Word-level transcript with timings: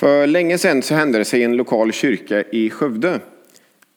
För 0.00 0.26
länge 0.26 0.58
sedan 0.58 0.82
så 0.82 0.94
hände 0.94 1.18
det 1.18 1.24
sig 1.24 1.40
i 1.40 1.44
en 1.44 1.56
lokal 1.56 1.92
kyrka 1.92 2.42
i 2.42 2.70
Skövde 2.70 3.20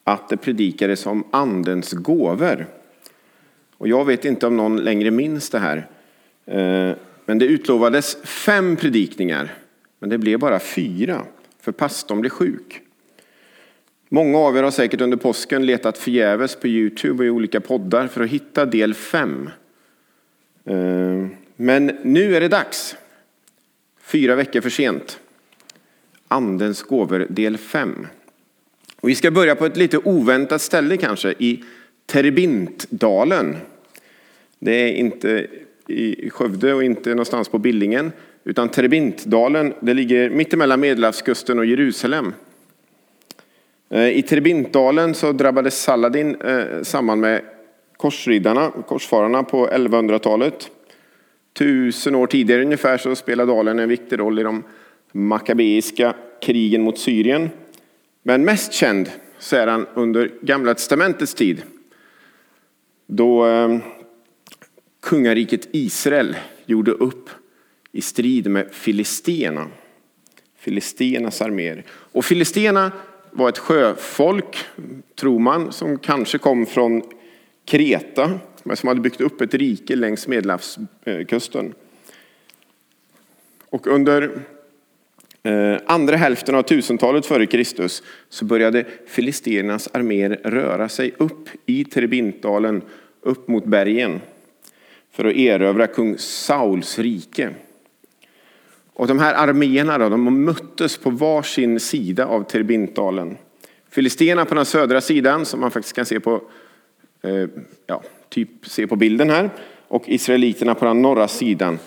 att 0.04 0.30
det 0.30 0.38
predikades 0.38 1.06
om 1.06 1.24
andens 1.32 1.92
gåvor. 1.92 2.68
Och 3.78 3.88
jag 3.88 4.06
vet 4.06 4.26
inte 4.26 4.48
om 4.48 4.58
någon 4.58 4.78
längre 4.78 5.12
minns 5.12 5.50
det 5.50 5.60
här. 5.60 5.88
Eh, 6.46 6.96
men 7.26 7.40
det 7.40 7.46
utlovades 7.46 8.18
fem 8.24 8.76
predikningar, 8.76 9.54
men 10.00 10.10
det 10.10 10.18
blev 10.18 10.40
bara 10.40 10.60
fyra, 10.60 11.26
för 11.62 11.72
pastorn 11.72 12.22
blev 12.22 12.30
sjuk. 12.30 12.82
Många 14.10 14.38
av 14.38 14.58
er 14.58 14.64
har 14.64 14.72
säkert 14.72 15.02
under 15.02 15.18
påsken 15.18 15.66
letat 15.66 15.98
förgäves 15.98 16.56
på 16.56 16.68
Youtube 16.68 17.24
och 17.24 17.26
i 17.26 17.30
olika 17.30 17.62
poddar 17.62 18.08
för 18.08 18.24
att 18.24 18.30
hitta 18.30 18.66
del 18.66 18.94
fem. 18.94 19.50
Eh, 20.66 21.28
men 21.56 21.86
nu 22.04 22.36
är 22.36 22.42
det 22.42 22.48
dags. 22.48 22.96
Fyra 24.02 24.36
veckor 24.36 24.62
för 24.62 24.70
sent. 24.70 25.20
Andens 26.34 26.84
gåvor 26.84 27.28
del 27.30 27.58
5. 27.58 28.08
Och 29.02 29.10
vi 29.10 29.16
ska 29.16 29.32
börja 29.32 29.56
på 29.56 29.66
ett 29.66 29.78
lite 29.78 29.98
oväntat 29.98 30.62
ställe 30.62 30.98
kanske, 30.98 31.34
i 31.40 31.64
Terbintdalen. 32.06 33.56
Det 34.60 34.72
är 34.72 34.94
inte 34.94 35.48
i 35.88 36.30
Skövde 36.30 36.74
och 36.74 36.84
inte 36.84 37.10
någonstans 37.10 37.50
på 37.50 37.58
Billingen, 37.58 38.12
utan 38.44 38.70
Terbintdalen 38.70 39.74
det 39.80 39.94
ligger 39.94 40.30
mittemellan 40.30 40.80
Medelhavskusten 40.80 41.60
och 41.60 41.66
Jerusalem. 41.66 42.34
Eh, 43.90 44.08
I 44.08 44.22
Terbintdalen 44.22 45.14
så 45.14 45.32
drabbades 45.32 45.82
Saladin 45.82 46.36
eh, 46.36 46.82
samman 46.82 47.20
med 47.20 47.42
korsriddarna, 47.98 48.72
korsfararna 48.88 49.44
på 49.44 49.68
1100-talet. 49.68 50.72
Tusen 51.54 52.16
år 52.16 52.28
tidigare 52.28 52.62
ungefär 52.62 52.98
så 52.98 53.16
spelade 53.16 53.52
dalen 53.52 53.80
en 53.80 53.90
viktig 53.90 54.20
roll 54.20 54.40
i 54.40 54.44
de 54.44 54.64
makabeiska 55.14 56.14
krigen 56.44 56.82
mot 56.82 56.98
Syrien. 56.98 57.50
Men 58.24 58.46
mest 58.46 58.74
känd 58.74 59.10
så 59.40 59.56
är 59.56 59.68
han 59.68 59.88
under 59.94 60.32
Gamla 60.42 60.74
testamentets 60.74 61.34
tid. 61.34 61.62
Då 63.08 63.48
eh, 63.48 63.78
kungariket 65.02 65.68
Israel 65.72 66.36
gjorde 66.66 66.92
upp 66.92 67.30
i 67.92 68.02
strid 68.02 68.48
med 68.48 68.72
filisterna. 68.72 69.68
Filisternas 70.58 71.42
arméer. 71.42 71.84
Och 71.90 72.26
filisterna 72.26 72.92
var 73.32 73.50
ett 73.50 73.58
sjöfolk, 73.58 74.58
tror 75.16 75.40
man, 75.40 75.72
som 75.72 75.98
kanske 76.00 76.38
kom 76.38 76.66
från 76.66 77.02
Kreta, 77.66 78.40
men 78.64 78.78
som 78.78 78.88
hade 78.88 79.02
byggt 79.02 79.22
upp 79.22 79.42
ett 79.42 79.54
rike 79.54 79.96
längs 79.96 80.28
Medelhavskusten. 80.28 81.74
Och 83.70 83.88
under 83.88 84.32
Eh, 85.44 85.78
andra 85.86 86.16
hälften 86.16 86.56
av 86.56 86.62
tusentalet 86.62 87.26
före 87.26 87.46
Kristus 87.46 88.04
så 88.30 88.46
började 88.46 88.86
filisternas 89.08 89.90
arméer 89.94 90.40
röra 90.44 90.90
sig 90.90 91.14
upp 91.18 91.50
i 91.66 91.86
Terebintdalen, 91.86 92.82
upp 93.22 93.48
mot 93.48 93.66
bergen 93.66 94.22
för 95.12 95.26
att 95.26 95.36
erövra 95.36 95.88
kung 95.88 96.18
Sauls 96.18 97.00
rike. 97.00 97.50
Och 98.94 99.08
de 99.08 99.20
här 99.20 99.34
arméerna 99.34 99.98
då, 99.98 100.10
de 100.10 100.44
möttes 100.44 100.98
på 100.98 101.10
varsin 101.10 101.80
sida 101.80 102.26
av 102.26 102.44
Terebintdalen. 102.44 103.38
Filisterna 103.90 104.46
på 104.46 104.56
den 104.56 104.66
södra 104.66 105.02
sidan, 105.02 105.46
som 105.46 105.60
man 105.60 105.72
faktiskt 105.72 105.96
kan 105.96 106.06
se 106.06 106.20
på, 106.20 106.42
eh, 107.24 107.48
ja, 107.88 108.04
typ 108.30 108.50
se 108.62 108.88
på 108.88 108.96
bilden 108.96 109.30
här, 109.30 109.50
och 109.88 110.10
israeliterna 110.10 110.76
på 110.76 110.86
den 110.86 111.02
norra 111.02 111.28
sidan. 111.28 111.80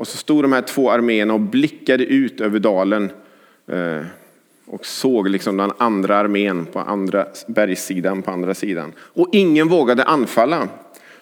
Och 0.00 0.08
så 0.08 0.16
stod 0.16 0.44
de 0.44 0.52
här 0.52 0.62
två 0.62 0.90
arméerna 0.90 1.34
och 1.34 1.40
blickade 1.40 2.04
ut 2.04 2.40
över 2.40 2.58
dalen 2.58 3.10
eh, 3.66 4.02
och 4.66 4.86
såg 4.86 5.28
liksom 5.28 5.56
den 5.56 5.72
andra 5.78 6.16
armén 6.16 6.66
på 6.66 6.78
andra 6.78 7.26
bergssidan 7.46 8.22
på 8.22 8.30
andra 8.30 8.54
sidan. 8.54 8.92
Och 8.98 9.28
ingen 9.32 9.68
vågade 9.68 10.04
anfalla. 10.04 10.68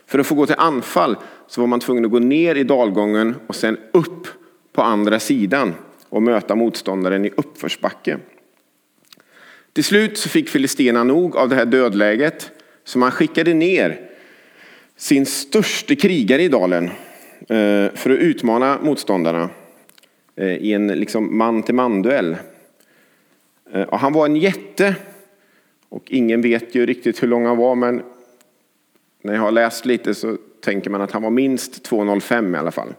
För 0.07 0.19
att 0.19 0.27
få 0.27 0.35
gå 0.35 0.47
till 0.47 0.55
anfall 0.59 1.17
så 1.47 1.61
var 1.61 1.69
man 1.69 1.81
tvungen 1.81 2.05
att 2.05 2.11
gå 2.11 2.19
ner 2.19 2.55
i 2.55 2.65
dalgången 2.65 3.35
och 3.47 3.57
sen 3.57 3.77
upp 3.93 4.27
på 4.73 4.83
andra 4.83 5.21
sidan 5.21 5.75
och 6.09 6.23
möta 6.23 6.55
motståndaren 6.55 7.25
i 7.25 7.31
uppförsbacke. 7.37 8.19
Till 9.73 9.85
slut 9.85 10.19
så 10.19 10.29
fick 10.29 10.49
filisterna 10.49 11.05
nog 11.05 11.37
av 11.37 11.49
det 11.49 11.55
här 11.55 11.67
dödläget 11.67 12.51
så 12.85 12.99
man 12.99 13.11
skickade 13.11 13.55
ner 13.55 14.01
sin 14.97 15.27
största 15.27 15.95
krigare 15.95 16.43
i 16.43 16.49
dalen 16.49 16.91
Eh, 17.41 17.95
för 17.95 18.11
att 18.11 18.19
utmana 18.19 18.79
motståndarna 18.83 19.51
eh, 20.37 20.57
i 20.57 20.73
en 20.73 20.87
liksom 20.87 21.39
man-till-man-duell. 21.39 22.37
Eh, 23.73 23.95
han 23.95 24.13
var 24.13 24.27
en 24.27 24.37
jätte 24.37 24.95
och 25.89 26.13
ingen 26.13 26.43
vet 26.43 26.75
ju 26.75 26.87
riktigt 26.87 27.23
hur 27.23 27.29
lång 27.29 27.47
han 27.47 27.57
var 27.57 27.75
men 27.75 28.03
när 29.23 29.35
jag 29.35 29.41
har 29.41 29.51
läst 29.51 29.87
lite 29.87 30.15
så 30.15 30.37
tänker 30.61 30.91
man 30.91 31.01
att 31.01 31.11
han 31.11 31.23
var 31.23 31.31
minst 31.31 31.91
2,05 31.91 32.55
i 32.55 32.59
alla 32.59 32.71
fall. 32.71 32.95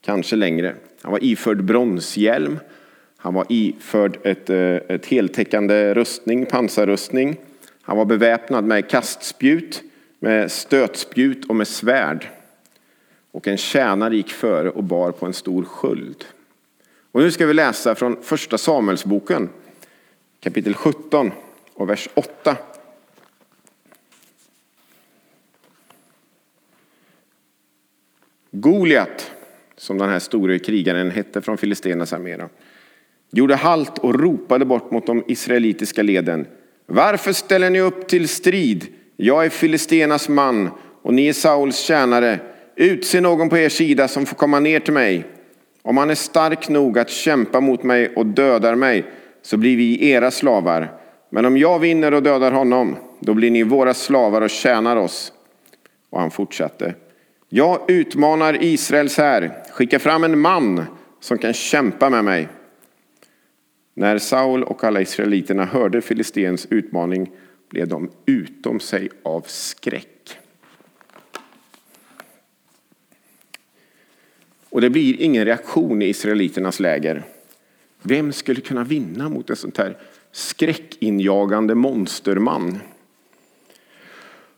Kanske 0.00 0.36
längre. 0.36 0.74
Han 1.02 1.12
var 1.12 1.24
iförd 1.24 1.64
bronshjälm. 1.64 2.58
Han 3.16 3.34
var 3.34 3.46
iförd 3.48 4.18
ett, 4.22 4.50
ett 4.50 5.06
heltäckande 5.06 5.94
rustning, 5.94 6.46
pansarrustning. 6.46 7.36
Han 7.82 7.96
var 7.96 8.04
beväpnad 8.04 8.64
med 8.64 8.90
kastspjut 8.90 9.82
med 10.18 10.50
stötspjut 10.50 11.44
och 11.44 11.56
med 11.56 11.68
svärd. 11.68 12.28
Och 13.36 13.48
en 13.48 13.56
tjänare 13.56 14.16
gick 14.16 14.30
före 14.30 14.70
och 14.70 14.84
bar 14.84 15.12
på 15.12 15.26
en 15.26 15.32
stor 15.32 15.64
sköld. 15.64 16.24
Och 17.12 17.20
nu 17.20 17.30
ska 17.30 17.46
vi 17.46 17.54
läsa 17.54 17.94
från 17.94 18.22
första 18.22 18.58
Samuelsboken, 18.58 19.48
kapitel 20.40 20.74
17 20.74 21.30
och 21.74 21.90
vers 21.90 22.08
8. 22.14 22.56
Goliat, 28.50 29.30
som 29.76 29.98
den 29.98 30.08
här 30.08 30.18
store 30.18 30.58
krigaren 30.58 31.10
hette 31.10 31.40
från 31.40 31.58
Filistenas 31.58 32.12
armé, 32.12 32.38
gjorde 33.30 33.56
halt 33.56 33.98
och 33.98 34.20
ropade 34.20 34.64
bort 34.64 34.90
mot 34.90 35.06
de 35.06 35.24
israelitiska 35.26 36.02
leden. 36.02 36.46
Varför 36.86 37.32
ställer 37.32 37.70
ni 37.70 37.80
upp 37.80 38.08
till 38.08 38.28
strid? 38.28 38.86
Jag 39.16 39.44
är 39.44 39.50
Filistenas 39.50 40.28
man 40.28 40.70
och 41.02 41.14
ni 41.14 41.28
är 41.28 41.32
Sauls 41.32 41.78
tjänare. 41.78 42.40
Utse 42.76 43.20
någon 43.20 43.48
på 43.48 43.58
er 43.58 43.68
sida 43.68 44.08
som 44.08 44.26
får 44.26 44.36
komma 44.36 44.60
ner 44.60 44.80
till 44.80 44.92
mig. 44.92 45.24
Om 45.82 45.96
han 45.96 46.10
är 46.10 46.14
stark 46.14 46.68
nog 46.68 46.98
att 46.98 47.10
kämpa 47.10 47.60
mot 47.60 47.82
mig 47.82 48.12
och 48.16 48.26
dödar 48.26 48.74
mig 48.74 49.04
så 49.42 49.56
blir 49.56 49.76
vi 49.76 50.10
era 50.10 50.30
slavar. 50.30 50.92
Men 51.30 51.44
om 51.44 51.56
jag 51.56 51.78
vinner 51.78 52.14
och 52.14 52.22
dödar 52.22 52.52
honom, 52.52 52.96
då 53.20 53.34
blir 53.34 53.50
ni 53.50 53.62
våra 53.62 53.94
slavar 53.94 54.40
och 54.40 54.50
tjänar 54.50 54.96
oss. 54.96 55.32
Och 56.10 56.20
han 56.20 56.30
fortsatte. 56.30 56.94
Jag 57.48 57.90
utmanar 57.90 58.64
Israels 58.64 59.18
här. 59.18 59.50
Skicka 59.72 59.98
fram 59.98 60.24
en 60.24 60.38
man 60.38 60.84
som 61.20 61.38
kan 61.38 61.52
kämpa 61.52 62.10
med 62.10 62.24
mig. 62.24 62.48
När 63.94 64.18
Saul 64.18 64.62
och 64.62 64.84
alla 64.84 65.00
israeliterna 65.00 65.64
hörde 65.64 66.00
Filistens 66.00 66.66
utmaning 66.70 67.30
blev 67.70 67.88
de 67.88 68.10
utom 68.26 68.80
sig 68.80 69.08
av 69.22 69.44
skräck. 69.46 70.38
Och 74.76 74.82
det 74.82 74.90
blir 74.90 75.20
ingen 75.20 75.44
reaktion 75.44 76.02
i 76.02 76.06
israeliternas 76.06 76.80
läger. 76.80 77.22
Vem 78.02 78.32
skulle 78.32 78.60
kunna 78.60 78.84
vinna 78.84 79.28
mot 79.28 79.50
en 79.50 79.56
sån 79.56 79.72
här 79.78 79.98
skräckinjagande 80.32 81.74
monsterman? 81.74 82.78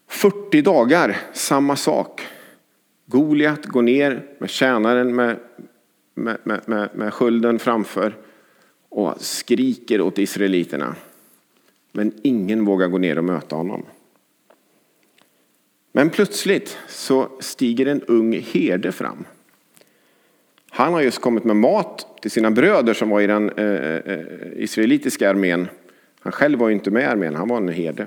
40 0.09 0.63
dagar, 0.63 1.17
samma 1.33 1.77
sak. 1.77 2.27
Goliat 3.07 3.67
går 3.67 3.83
ner 3.83 4.27
med 4.39 4.51
tjänaren 4.51 5.15
med, 5.15 5.37
med, 6.15 6.39
med, 6.45 6.61
med, 6.67 6.89
med 6.95 7.15
skölden 7.15 7.59
framför 7.59 8.17
och 8.89 9.21
skriker 9.21 10.01
åt 10.01 10.19
israeliterna. 10.19 10.95
Men 11.93 12.13
ingen 12.23 12.65
vågar 12.65 12.89
gå 12.89 12.99
ner 12.99 13.19
och 13.19 13.25
möta 13.25 13.57
honom. 13.57 13.85
Men 15.93 16.11
plötsligt 16.11 16.79
så 16.89 17.29
stiger 17.41 17.87
en 17.87 18.03
ung 18.03 18.33
herde 18.33 18.93
fram. 18.93 19.25
Han 20.79 20.93
har 20.93 21.01
just 21.01 21.21
kommit 21.21 21.45
med 21.45 21.57
mat 21.57 22.07
till 22.21 22.31
sina 22.31 22.51
bröder 22.51 22.95
som 22.95 23.09
var 23.09 23.21
i 23.21 23.27
den 23.27 23.51
eh, 23.51 23.65
eh, 23.65 24.01
eh, 24.05 24.19
israelitiska 24.57 25.31
armén. 25.31 25.69
Han 26.21 26.33
själv 26.33 26.59
var 26.59 26.69
ju 26.69 26.75
inte 26.75 26.91
med 26.91 27.03
i 27.03 27.07
armén, 27.07 27.35
han 27.35 27.49
var 27.49 27.57
en 27.57 27.69
herde. 27.69 28.07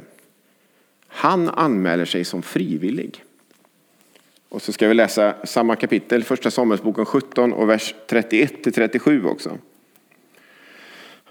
Han 1.08 1.50
anmäler 1.50 2.06
sig 2.06 2.24
som 2.24 2.42
frivillig. 2.42 3.24
Och 4.50 4.62
så 4.62 4.72
ska 4.72 4.88
vi 4.88 4.94
läsa 4.94 5.36
samma 5.44 5.76
kapitel, 5.76 6.24
första 6.24 6.52
Samuelsboken 6.52 7.06
17 7.06 7.54
och 7.54 7.70
vers 7.70 7.96
31 8.08 8.64
till 8.64 8.74
37 8.74 9.26
också. 9.26 9.58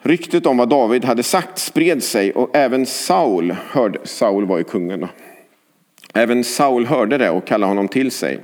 Ryktet 0.02 0.46
om 0.46 0.56
vad 0.56 0.68
David 0.68 1.04
hade 1.04 1.22
sagt 1.22 1.58
spred 1.58 2.02
sig 2.02 2.32
och 2.32 2.56
även 2.56 2.86
Saul 2.86 3.50
hörde, 3.50 3.98
Saul 4.04 4.46
var 4.46 4.58
ju 4.58 4.64
kungen 4.64 5.00
då. 5.00 5.08
Även 6.14 6.44
Saul 6.44 6.86
hörde 6.86 7.18
det 7.18 7.30
och 7.30 7.46
kallade 7.46 7.70
honom 7.70 7.88
till 7.88 8.10
sig. 8.10 8.40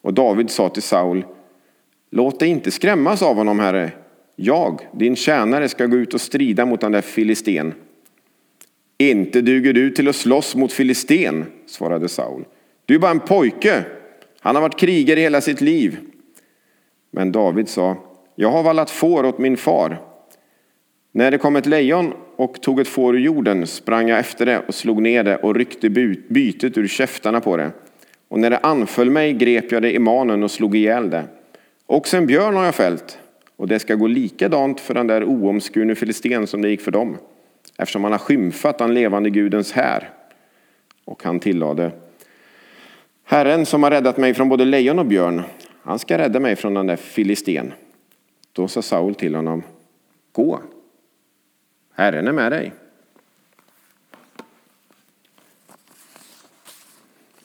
Och 0.00 0.14
David 0.14 0.50
sa 0.50 0.68
till 0.68 0.82
Saul, 0.82 1.24
låt 2.12 2.40
dig 2.40 2.48
inte 2.48 2.70
skrämmas 2.70 3.22
av 3.22 3.36
honom, 3.36 3.58
herre. 3.58 3.90
Jag, 4.36 4.80
din 4.92 5.16
tjänare, 5.16 5.68
ska 5.68 5.86
gå 5.86 5.96
ut 5.96 6.14
och 6.14 6.20
strida 6.20 6.66
mot 6.66 6.80
den 6.80 6.92
där 6.92 7.00
filisten. 7.00 7.74
Inte 8.98 9.40
duger 9.40 9.72
du 9.72 9.90
till 9.90 10.08
att 10.08 10.16
slåss 10.16 10.54
mot 10.54 10.72
filisten, 10.72 11.44
svarade 11.66 12.08
Saul. 12.08 12.44
Du 12.86 12.94
är 12.94 12.98
bara 12.98 13.10
en 13.10 13.20
pojke. 13.20 13.84
Han 14.40 14.54
har 14.54 14.62
varit 14.62 14.78
krigare 14.78 15.20
hela 15.20 15.40
sitt 15.40 15.60
liv. 15.60 15.98
Men 17.10 17.32
David 17.32 17.68
sa, 17.68 17.96
jag 18.34 18.50
har 18.50 18.62
vallat 18.62 18.90
får 18.90 19.24
åt 19.24 19.38
min 19.38 19.56
far. 19.56 20.00
När 21.12 21.30
det 21.30 21.38
kom 21.38 21.56
ett 21.56 21.66
lejon 21.66 22.12
och 22.36 22.62
tog 22.62 22.80
ett 22.80 22.88
får 22.88 23.16
ur 23.16 23.20
jorden 23.20 23.66
sprang 23.66 24.08
jag 24.08 24.18
efter 24.18 24.46
det 24.46 24.58
och 24.58 24.74
slog 24.74 25.02
ner 25.02 25.24
det 25.24 25.36
och 25.36 25.54
ryckte 25.54 25.90
bytet 26.28 26.78
ur 26.78 26.86
käftarna 26.86 27.40
på 27.40 27.56
det. 27.56 27.70
Och 28.28 28.38
när 28.38 28.50
det 28.50 28.58
anföll 28.58 29.10
mig 29.10 29.32
grep 29.32 29.72
jag 29.72 29.82
det 29.82 29.94
i 29.94 29.98
manen 29.98 30.42
och 30.42 30.50
slog 30.50 30.76
ihjäl 30.76 31.10
det. 31.10 31.24
Också 31.92 32.16
en 32.16 32.26
björn 32.26 32.54
har 32.54 32.64
jag 32.64 32.74
fällt, 32.74 33.18
och 33.56 33.68
det 33.68 33.78
ska 33.78 33.94
gå 33.94 34.06
likadant 34.06 34.80
för 34.80 34.94
den 34.94 35.06
där 35.06 35.24
oomskurne 35.24 35.94
filisten 35.94 36.46
som 36.46 36.62
det 36.62 36.68
gick 36.68 36.80
för 36.80 36.90
dem, 36.90 37.18
eftersom 37.76 38.04
han 38.04 38.12
har 38.12 38.18
skymfat 38.18 38.78
den 38.78 38.94
levande 38.94 39.30
Gudens 39.30 39.72
här. 39.72 40.10
Och 41.04 41.24
han 41.24 41.40
tillade, 41.40 41.92
Herren 43.24 43.66
som 43.66 43.82
har 43.82 43.90
räddat 43.90 44.16
mig 44.16 44.34
från 44.34 44.48
både 44.48 44.64
lejon 44.64 44.98
och 44.98 45.06
björn, 45.06 45.42
han 45.82 45.98
ska 45.98 46.18
rädda 46.18 46.40
mig 46.40 46.56
från 46.56 46.74
den 46.74 46.86
där 46.86 46.96
filisten. 46.96 47.72
Då 48.52 48.68
sa 48.68 48.82
Saul 48.82 49.14
till 49.14 49.34
honom, 49.34 49.62
gå, 50.32 50.60
Herren 51.94 52.28
är 52.28 52.32
med 52.32 52.52
dig. 52.52 52.72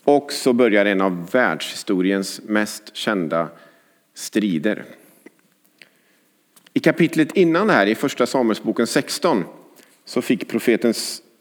Och 0.04 0.32
så 0.32 0.54
börjar 0.54 0.86
en 0.86 1.02
av 1.02 1.32
världshistoriens 1.32 2.42
mest 2.44 2.96
kända 2.96 3.50
strider. 4.18 4.86
I 6.74 6.80
kapitlet 6.80 7.38
innan 7.38 7.68
det 7.68 7.74
här, 7.74 7.86
i 7.86 7.96
första 7.96 8.26
Samuelsboken 8.26 8.88
16, 8.88 9.44
så 10.06 10.22
fick 10.22 10.48
profeten 10.48 10.94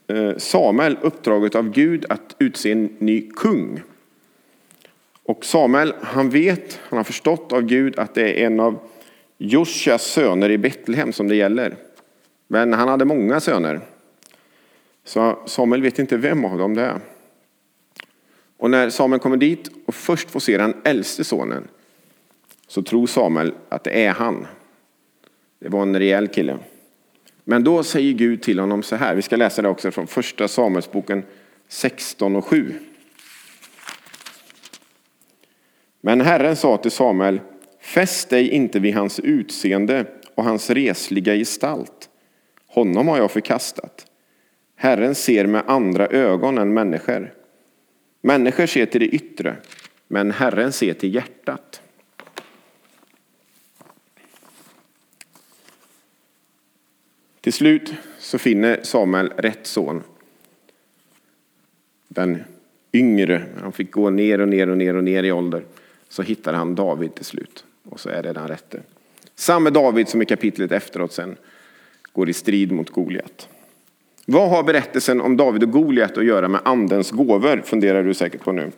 eh, 0.07 0.37
Samuel 0.37 0.99
uppdraget 1.03 1.55
av 1.55 1.71
Gud 1.71 2.07
att 2.09 2.37
utse 2.39 2.73
en 2.73 2.97
ny 2.99 3.31
kung. 3.31 3.83
Och 5.23 5.45
Samuel, 5.45 5.95
han 6.01 6.31
vet, 6.31 6.81
han 6.83 6.97
har 6.97 7.05
förstått 7.05 7.53
av 7.53 7.63
Gud 7.63 7.99
att 7.99 8.15
det 8.15 8.43
är 8.43 8.47
en 8.47 8.61
av 8.61 8.79
Josjas 9.39 10.03
söner 10.03 10.51
i 10.51 10.59
Betlehem 10.59 11.13
som 11.13 11.29
det 11.29 11.37
gäller. 11.37 11.77
Men 12.49 12.73
han 12.73 12.89
hade 12.89 13.05
många 13.05 13.41
söner. 13.41 13.81
Så 15.05 15.39
Samuel 15.47 15.83
vet 15.83 15.99
inte 15.99 16.17
vem 16.17 16.45
av 16.45 16.59
dem 16.59 16.75
det 16.75 16.83
är. 16.83 17.01
Och 18.57 18.71
när 18.71 18.91
Samuel 18.91 19.21
kommer 19.21 19.37
dit 19.37 19.71
och 19.87 19.95
först 19.95 20.31
får 20.31 20.41
se 20.41 20.59
den 20.59 20.75
äldste 20.85 21.25
sonen 21.25 21.69
så 22.67 22.83
tror 22.83 23.07
Samuel 23.07 23.55
att 23.69 23.85
det 23.85 24.05
är 24.05 24.13
han. 24.13 24.47
Det 25.59 25.69
var 25.69 25.83
en 25.83 25.99
rejäl 25.99 26.29
kille. 26.29 26.59
Men 27.45 27.65
då 27.65 27.83
säger 27.83 28.13
Gud 28.13 28.43
till 28.43 28.59
honom 28.59 28.83
så 28.83 28.97
här, 28.97 29.15
vi 29.15 29.23
ska 29.23 29.37
läsa 29.37 29.63
det 29.63 29.69
också 29.69 29.91
från 29.91 30.07
första 30.07 30.49
Samuelsboken 30.49 31.25
16 31.69 32.37
och 32.37 32.45
7. 32.45 32.75
Men 36.01 36.21
Herren 36.21 36.57
sa 36.57 36.77
till 36.77 36.91
Samuel, 36.91 37.41
fäst 37.81 38.31
dig 38.31 38.51
inte 38.51 38.79
vid 38.79 38.95
hans 38.95 39.21
utseende 39.21 40.07
och 40.35 40.45
hans 40.45 40.71
resliga 40.71 41.35
gestalt. 41.35 42.09
Honom 42.67 43.09
har 43.09 43.19
jag 43.19 43.31
förkastat. 43.31 44.07
Herren 44.77 45.15
ser 45.15 45.47
med 45.47 45.63
andra 45.67 46.07
ögon 46.07 46.59
än 46.59 46.75
människor. 46.75 47.35
Människor 48.23 48.67
ser 48.67 48.87
till 48.87 49.01
det 49.01 49.07
yttre, 49.07 49.57
men 50.09 50.31
Herren 50.31 50.73
ser 50.73 50.95
till 50.95 51.15
hjärtat. 51.15 51.83
Till 57.47 57.53
slut 57.53 57.95
så 58.19 58.39
finner 58.39 58.81
Samuel 58.83 59.33
rätt 59.37 59.67
son. 59.67 60.03
Den 62.09 62.43
yngre, 62.93 63.43
han 63.61 63.73
fick 63.73 63.91
gå 63.91 64.11
ner 64.11 64.41
och 64.41 64.49
ner 64.49 64.69
och 64.69 64.79
ner 64.79 64.97
och 64.97 65.05
ner 65.05 65.23
i 65.23 65.33
ålder. 65.33 65.65
Så 66.09 66.23
hittar 66.23 66.53
han 66.53 66.75
David 66.75 67.15
till 67.15 67.25
slut. 67.25 67.65
Och 67.85 68.01
så 68.01 68.09
är 68.09 68.23
det 68.23 68.33
den 68.33 68.49
rätte. 68.49 68.81
Samme 69.35 69.71
David 69.71 70.09
som 70.09 70.23
i 70.23 70.25
kapitlet 70.25 70.73
efteråt 70.73 71.13
sen 71.13 71.37
går 72.13 72.29
i 72.29 72.33
strid 72.33 72.73
mot 72.73 72.91
Goliat. 72.91 73.49
Vad 74.25 74.51
har 74.51 74.63
berättelsen 74.63 75.21
om 75.21 75.37
David 75.37 75.63
och 75.63 75.71
Goliat 75.71 76.19
att 76.19 76.25
göra 76.25 76.49
med 76.49 76.61
andens 76.65 77.11
gåvor, 77.11 77.63
funderar 77.65 78.03
du 78.03 78.15
säkert 78.15 78.41
på 78.41 78.53
nu. 78.53 78.73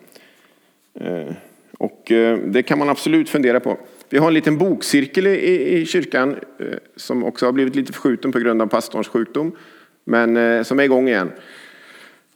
Eh, 0.95 1.33
och 1.79 2.13
eh, 2.13 2.39
det 2.39 2.63
kan 2.63 2.79
man 2.79 2.89
absolut 2.89 3.29
fundera 3.29 3.61
på. 3.61 3.79
Vi 4.09 4.19
har 4.19 4.29
en 4.29 4.35
liten 4.35 4.59
bokcirkel 4.59 5.27
i, 5.27 5.87
kyrkan 5.87 6.37
eh, 6.59 6.67
som 6.97 7.25
också 7.25 7.47
har 7.47 7.53
blivit 7.53 7.77
lite 7.77 7.93
förskjuten 7.93 8.33
på 8.33 8.39
grund 8.39 8.63
av 8.63 8.67
pastorns 8.67 9.09
sjukdom, 9.09 9.57
men 10.05 10.37
eh, 10.37 10.63
som 10.63 10.79
är 10.79 10.85
igång 10.85 11.09
igen. 11.09 11.33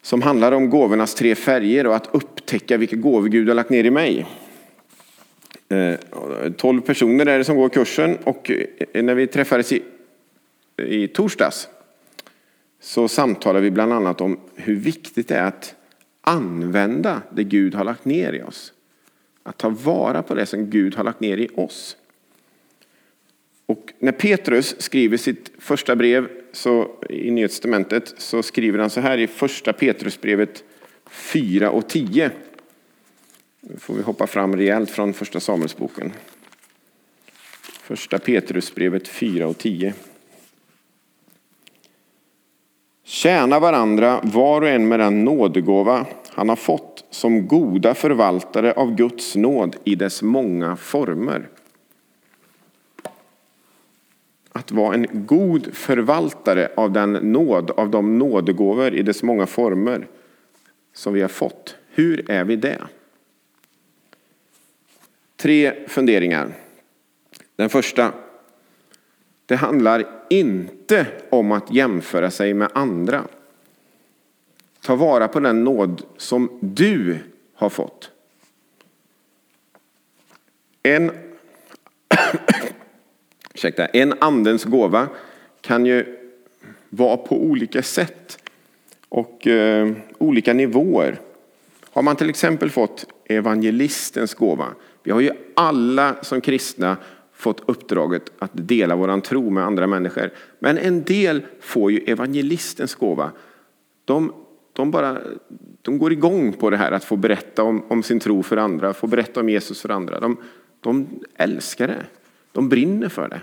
Som 0.03 0.23
handlar 0.23 0.53
om 0.53 0.71
gåvornas 0.71 1.15
tre 1.15 1.35
färger 1.35 1.87
och 1.87 1.97
att 1.97 2.09
upptäcka 2.13 2.77
vilka 2.77 2.97
gåvor 2.97 3.29
Gud 3.29 3.49
har 3.49 3.55
lagt 3.55 3.71
ner 3.71 3.85
i 3.85 3.91
mig. 3.91 4.27
Eh, 5.69 5.95
tolv 6.57 6.81
personer 6.81 7.27
är 7.27 7.39
det 7.39 7.45
som 7.45 7.57
går 7.57 7.69
kursen 7.69 8.17
och 8.25 8.51
när 8.95 9.15
vi 9.15 9.27
träffades 9.27 9.73
i 9.73 9.83
i 10.77 11.09
torsdags 11.09 11.69
så 12.81 13.09
samtalar 13.09 13.61
vi 13.61 13.71
bland 13.71 13.93
annat 13.93 14.21
om 14.21 14.41
hur 14.55 14.77
viktigt 14.77 15.29
det 15.29 15.37
är 15.37 15.45
att 15.45 15.75
använda 16.21 17.23
det 17.31 17.45
Gud 17.45 17.75
har 17.75 17.85
lagt 17.85 18.05
ner 18.05 18.33
i 18.33 18.43
oss. 18.43 18.73
Att 19.43 19.59
ta 19.59 19.69
vara 19.69 20.23
på 20.23 20.35
det 20.35 20.47
som 20.47 20.71
Gud 20.71 20.95
har 20.95 21.05
lagt 21.05 21.21
ner 21.21 21.37
i 21.37 21.49
oss. 21.55 21.97
Och 23.67 23.93
när 23.99 24.13
Petrus 24.13 24.75
skriver 24.79 25.17
sitt 25.17 25.51
första 25.59 25.97
brev 25.97 26.29
så, 26.53 26.91
i 27.11 27.31
Nya 27.31 27.49
Testamentet 27.49 28.15
så 28.19 28.43
skriver 28.43 28.79
han 28.79 28.91
så 28.91 29.01
här 29.01 29.19
i 29.19 29.27
första 29.27 29.73
Petrusbrevet 29.73 30.65
4 31.11 31.71
och 31.71 31.89
10. 31.89 32.31
Nu 33.61 33.77
får 33.79 33.95
vi 33.95 34.03
hoppa 34.03 34.27
fram 34.27 34.57
rejält 34.57 34.91
från 34.91 35.13
första 35.13 35.41
Samuelsboken. 35.41 36.13
Första 37.83 38.19
Petrusbrevet 38.19 39.09
4 39.09 39.47
och 39.47 39.59
10. 39.59 39.95
Tjäna 43.05 43.61
varandra 43.61 44.21
var 44.23 44.63
och 44.63 44.69
en 44.69 44.89
med 44.89 45.01
den 45.01 45.25
nådegåva 45.25 46.07
han 46.35 46.49
har 46.49 46.57
fått 46.57 47.05
som 47.11 47.49
goda 47.49 47.95
förvaltare 47.95 48.73
av 48.73 48.95
Guds 48.95 49.37
nåd 49.37 49.77
i 49.85 49.95
dess 49.95 50.23
många 50.23 50.77
former. 50.77 51.49
Att 54.53 54.73
vara 54.73 54.95
en 54.95 55.07
god 55.13 55.75
förvaltare 55.75 56.69
av 56.77 56.93
den 56.93 57.13
nåd, 57.13 57.71
av 57.71 57.91
de 57.91 58.19
nådegåvor 58.19 58.95
i 58.95 59.03
dess 59.03 59.23
många 59.23 59.47
former 59.47 60.07
som 60.93 61.13
vi 61.13 61.21
har 61.21 61.29
fått. 61.29 61.77
Hur 61.89 62.31
är 62.31 62.45
vi 62.45 62.57
det? 62.57 62.79
Tre 65.37 65.89
funderingar. 65.89 66.49
Den 67.57 67.69
första. 67.69 68.13
Det 69.47 69.57
handlar 69.57 70.07
inte 70.31 71.07
om 71.31 71.53
att 71.53 71.75
jämföra 71.75 72.31
sig 72.31 72.55
med 72.55 72.69
andra. 72.75 73.25
Ta 74.83 74.97
vara 74.97 75.29
på 75.29 75.41
den 75.41 75.65
nåd 75.65 76.03
som 76.17 76.59
du 76.61 77.19
har 77.55 77.69
fått. 77.69 78.11
En, 80.83 81.11
ursäkta, 83.55 83.87
en 83.87 84.15
andens 84.21 84.65
gåva 84.65 85.09
kan 85.61 85.87
ju 85.87 86.19
vara 86.89 87.17
på 87.17 87.43
olika 87.43 87.83
sätt 87.83 88.51
och 89.09 89.47
eh, 89.47 89.93
olika 90.19 90.53
nivåer. 90.53 91.21
Har 91.91 92.03
man 92.03 92.17
till 92.17 92.31
exempel 92.31 92.71
fått 92.71 93.07
evangelistens 93.25 94.35
gåva. 94.35 94.69
Vi 95.03 95.11
har 95.11 95.21
ju 95.21 95.31
alla 95.55 96.17
som 96.23 96.41
kristna 96.41 96.97
fått 97.33 97.63
uppdraget 97.67 98.33
att 98.39 98.51
dela 98.55 98.97
våran 98.97 99.21
tro 99.21 99.51
med 99.51 99.65
andra 99.65 99.87
människor. 99.87 100.31
Men 100.59 100.79
en 100.79 101.03
del 101.03 101.43
får 101.61 101.93
ju 101.93 101.99
evangelistens 101.99 102.95
gåva. 102.95 103.31
De, 104.05 104.33
de, 104.73 104.91
bara, 104.91 105.19
de 105.83 105.99
går 105.99 106.13
igång 106.13 106.53
på 106.53 106.71
det 106.71 106.77
här 106.77 106.93
att 106.93 107.05
få 107.05 107.17
berätta 107.17 107.63
om, 107.63 107.85
om 107.89 108.03
sin 108.03 108.21
tro 108.21 108.43
för 108.43 108.57
andra, 108.57 108.95
få 108.95 109.07
berätta 109.07 109.41
om 109.41 109.49
Jesus 109.49 109.81
för 109.81 109.89
andra. 109.89 110.21
De, 110.21 110.37
de 110.81 111.07
älskar 111.37 111.89
det. 111.89 112.07
De 112.53 112.69
brinner 112.69 113.09
för 113.09 113.29
det. 113.29 113.41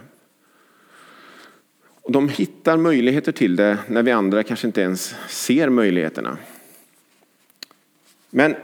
Och 2.02 2.12
de 2.12 2.30
hittar 2.30 2.78
möjligheter 2.78 3.32
till 3.32 3.56
det 3.56 3.78
när 3.88 4.04
vi 4.04 4.12
andra 4.12 4.44
kanske 4.44 4.68
inte 4.68 4.82
ens 4.82 5.16
ser 5.28 5.70
möjligheterna. 5.70 6.38
Men 8.30 8.56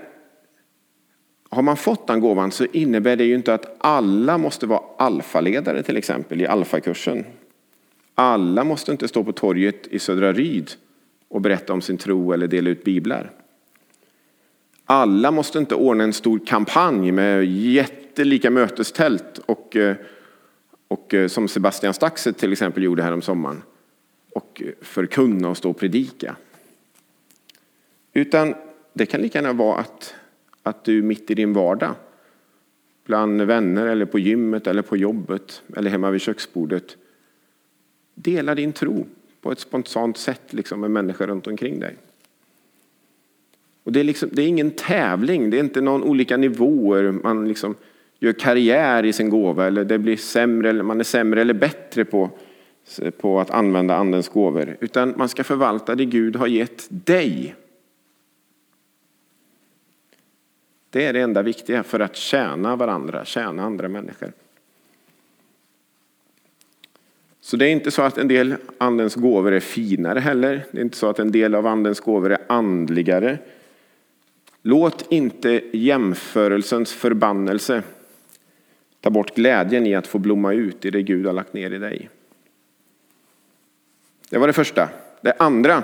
har 1.50 1.62
man 1.62 1.77
fått 1.77 2.07
den 2.07 2.19
gåvan 2.19 2.51
så 2.51 2.65
innebär 2.72 3.15
det 3.15 3.24
ju 3.24 3.36
inte 3.36 3.53
att 3.53 3.75
alla 3.77 4.38
måste 4.38 4.67
vara 4.67 4.81
alfaledare 4.98 5.84
till 5.84 5.98
exempel 5.98 6.41
i 6.41 6.48
alfakursen. 6.48 7.25
Alla 8.15 8.63
måste 8.63 8.91
inte 8.91 9.07
stå 9.07 9.24
på 9.24 9.31
torget 9.31 9.88
i 9.88 10.00
Södra 10.00 10.34
Ryd 10.34 10.72
och 11.35 11.41
berätta 11.41 11.73
om 11.73 11.81
sin 11.81 11.97
tro 11.97 12.31
eller 12.31 12.47
dela 12.47 12.69
ut 12.69 12.83
biblar. 12.83 13.31
Alla 14.85 15.31
måste 15.31 15.59
inte 15.59 15.75
ordna 15.75 16.03
en 16.03 16.13
stor 16.13 16.39
kampanj 16.45 17.11
med 17.11 17.45
jättelika 17.45 18.49
mötestält 18.49 19.37
och 19.45 19.75
eh, 19.75 19.95
Och 20.87 21.13
eh, 21.13 21.27
som 21.27 21.47
Sebastian 21.47 21.93
Staxet 21.93 22.37
till 22.37 22.51
exempel 22.51 22.83
gjorde 22.83 23.03
här 23.03 23.11
om 23.11 23.21
sommaren. 23.21 23.61
Och 24.33 24.61
förkunna 24.81 25.49
och 25.49 25.57
stå 25.57 25.69
och 25.69 25.79
predika. 25.79 26.35
Utan 28.13 28.53
det 28.93 29.05
kan 29.05 29.21
lika 29.21 29.37
gärna 29.37 29.53
vara 29.53 29.79
att, 29.79 30.15
att 30.63 30.83
du 30.85 31.01
mitt 31.01 31.31
i 31.31 31.33
din 31.33 31.53
vardag, 31.53 31.95
bland 33.05 33.41
vänner 33.41 33.85
eller 33.85 34.05
på 34.05 34.19
gymmet 34.19 34.67
eller 34.67 34.81
på 34.81 34.97
jobbet 34.97 35.61
eller 35.75 35.91
hemma 35.91 36.11
vid 36.11 36.21
köksbordet, 36.21 36.97
delar 38.13 38.55
din 38.55 38.73
tro 38.73 39.05
på 39.45 39.51
ett 39.51 39.59
spontant 39.59 40.17
sätt 40.17 40.53
liksom, 40.53 40.81
med 40.81 40.91
människor 40.91 41.27
runt 41.27 41.47
omkring 41.47 41.79
dig. 41.79 41.95
Och 43.83 43.91
det, 43.91 43.99
är 43.99 44.03
liksom, 44.03 44.29
det 44.31 44.41
är 44.41 44.47
ingen 44.47 44.71
tävling, 44.71 45.49
det 45.49 45.57
är 45.57 45.59
inte 45.59 45.81
någon 45.81 46.03
olika 46.03 46.37
nivåer. 46.37 47.11
Man 47.11 47.47
liksom 47.47 47.75
gör 48.19 48.33
karriär 48.33 49.05
i 49.05 49.13
sin 49.13 49.29
gåva 49.29 49.67
eller 49.67 49.85
det 49.85 49.97
blir 49.97 50.17
sämre, 50.17 50.83
man 50.83 50.99
är 50.99 51.03
sämre 51.03 51.41
eller 51.41 51.53
bättre 51.53 52.05
på, 52.05 52.29
på 53.17 53.39
att 53.39 53.51
använda 53.51 53.95
andens 53.95 54.29
gåvor. 54.29 54.77
Utan 54.79 55.13
man 55.17 55.29
ska 55.29 55.43
förvalta 55.43 55.95
det 55.95 56.05
Gud 56.05 56.35
har 56.35 56.47
gett 56.47 56.87
dig. 56.89 57.55
Det 60.89 61.05
är 61.05 61.13
det 61.13 61.21
enda 61.21 61.41
viktiga 61.41 61.83
för 61.83 61.99
att 61.99 62.15
tjäna 62.15 62.75
varandra, 62.75 63.25
tjäna 63.25 63.63
andra 63.63 63.87
människor. 63.87 64.31
Så 67.45 67.57
det 67.57 67.65
är 67.65 67.71
inte 67.71 67.91
så 67.91 68.01
att 68.01 68.17
en 68.17 68.27
del 68.27 68.55
andens 68.77 69.15
gåvor 69.15 69.51
är 69.51 69.59
finare 69.59 70.19
heller. 70.19 70.65
Det 70.71 70.77
är 70.77 70.81
inte 70.81 70.97
så 70.97 71.09
att 71.09 71.19
en 71.19 71.31
del 71.31 71.55
av 71.55 71.67
andens 71.67 71.99
gåvor 71.99 72.31
är 72.31 72.37
andligare. 72.47 73.37
Låt 74.61 75.05
inte 75.11 75.61
jämförelsens 75.71 76.93
förbannelse 76.93 77.83
ta 79.01 79.09
bort 79.09 79.35
glädjen 79.35 79.87
i 79.87 79.95
att 79.95 80.07
få 80.07 80.19
blomma 80.19 80.53
ut 80.53 80.85
i 80.85 80.91
det 80.91 81.01
Gud 81.01 81.25
har 81.25 81.33
lagt 81.33 81.53
ner 81.53 81.71
i 81.71 81.77
dig. 81.77 82.09
Det 84.29 84.37
var 84.37 84.47
det 84.47 84.53
första. 84.53 84.89
Det 85.21 85.33
andra. 85.39 85.83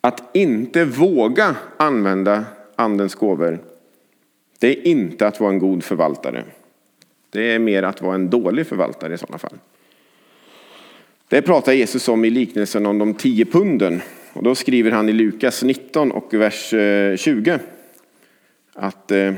Att 0.00 0.36
inte 0.36 0.84
våga 0.84 1.56
använda 1.76 2.44
andens 2.76 3.14
gåvor. 3.14 3.58
Det 4.58 4.68
är 4.68 4.86
inte 4.86 5.26
att 5.26 5.40
vara 5.40 5.52
en 5.52 5.58
god 5.58 5.84
förvaltare. 5.84 6.44
Det 7.34 7.52
är 7.52 7.58
mer 7.58 7.82
att 7.82 8.02
vara 8.02 8.14
en 8.14 8.30
dålig 8.30 8.66
förvaltare 8.66 9.14
i 9.14 9.18
sådana 9.18 9.38
fall. 9.38 9.58
Det 11.28 11.42
pratar 11.42 11.72
Jesus 11.72 12.08
om 12.08 12.24
i 12.24 12.30
liknelsen 12.30 12.86
om 12.86 12.98
de 12.98 13.14
tio 13.14 13.44
punden. 13.44 14.00
Och 14.32 14.42
då 14.42 14.54
skriver 14.54 14.90
han 14.90 15.08
i 15.08 15.12
Lukas 15.12 15.62
19 15.62 16.12
och 16.12 16.34
vers 16.34 16.74
eh, 16.74 17.16
20 17.16 17.58
att 18.74 19.10
eh, 19.10 19.34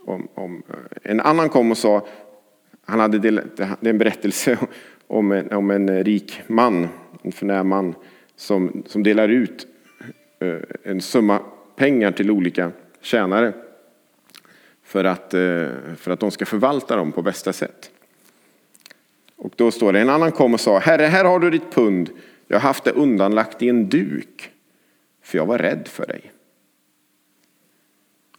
om, 0.00 0.28
om, 0.34 0.62
eh, 0.68 1.10
en 1.10 1.20
annan 1.20 1.48
kom 1.48 1.70
och 1.70 1.78
sa, 1.78 2.06
han 2.84 3.00
hade 3.00 3.18
delat, 3.18 3.56
det 3.56 3.64
är 3.64 3.90
en 3.90 3.98
berättelse 3.98 4.58
om 5.06 5.32
en, 5.32 5.52
om 5.52 5.70
en 5.70 6.04
rik 6.04 6.40
man, 6.46 6.88
en 7.22 7.32
förnäm 7.32 7.68
man, 7.68 7.94
som, 8.36 8.82
som 8.86 9.02
delar 9.02 9.28
ut 9.28 9.66
en 10.82 11.00
summa 11.00 11.40
pengar 11.76 12.12
till 12.12 12.30
olika 12.30 12.70
tjänare 13.00 13.52
för 14.84 15.04
att, 15.04 15.34
eh, 15.34 15.68
för 15.96 16.10
att 16.10 16.20
de 16.20 16.30
ska 16.30 16.46
förvalta 16.46 16.96
dem 16.96 17.12
på 17.12 17.22
bästa 17.22 17.52
sätt. 17.52 17.90
Och 19.36 19.52
då 19.56 19.70
står 19.70 19.92
det, 19.92 20.00
en 20.00 20.10
annan 20.10 20.32
kom 20.32 20.54
och 20.54 20.60
sa, 20.60 20.78
Herre, 20.78 21.02
här 21.02 21.24
har 21.24 21.40
du 21.40 21.50
ditt 21.50 21.72
pund, 21.72 22.10
jag 22.48 22.56
har 22.56 22.62
haft 22.62 22.84
det 22.84 22.90
undanlagt 22.90 23.62
i 23.62 23.68
en 23.68 23.88
duk, 23.88 24.50
för 25.22 25.38
jag 25.38 25.46
var 25.46 25.58
rädd 25.58 25.88
för 25.88 26.06
dig. 26.06 26.32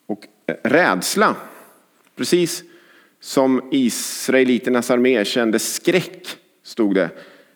Och 0.06 0.28
eh, 0.46 0.56
rädsla, 0.64 1.36
precis 2.16 2.64
som 3.20 3.70
israeliternas 3.72 4.92
armé 4.92 5.26
kände 5.26 5.60
skräck, 5.60 6.38
stod 6.64 6.96
det, 6.96 7.10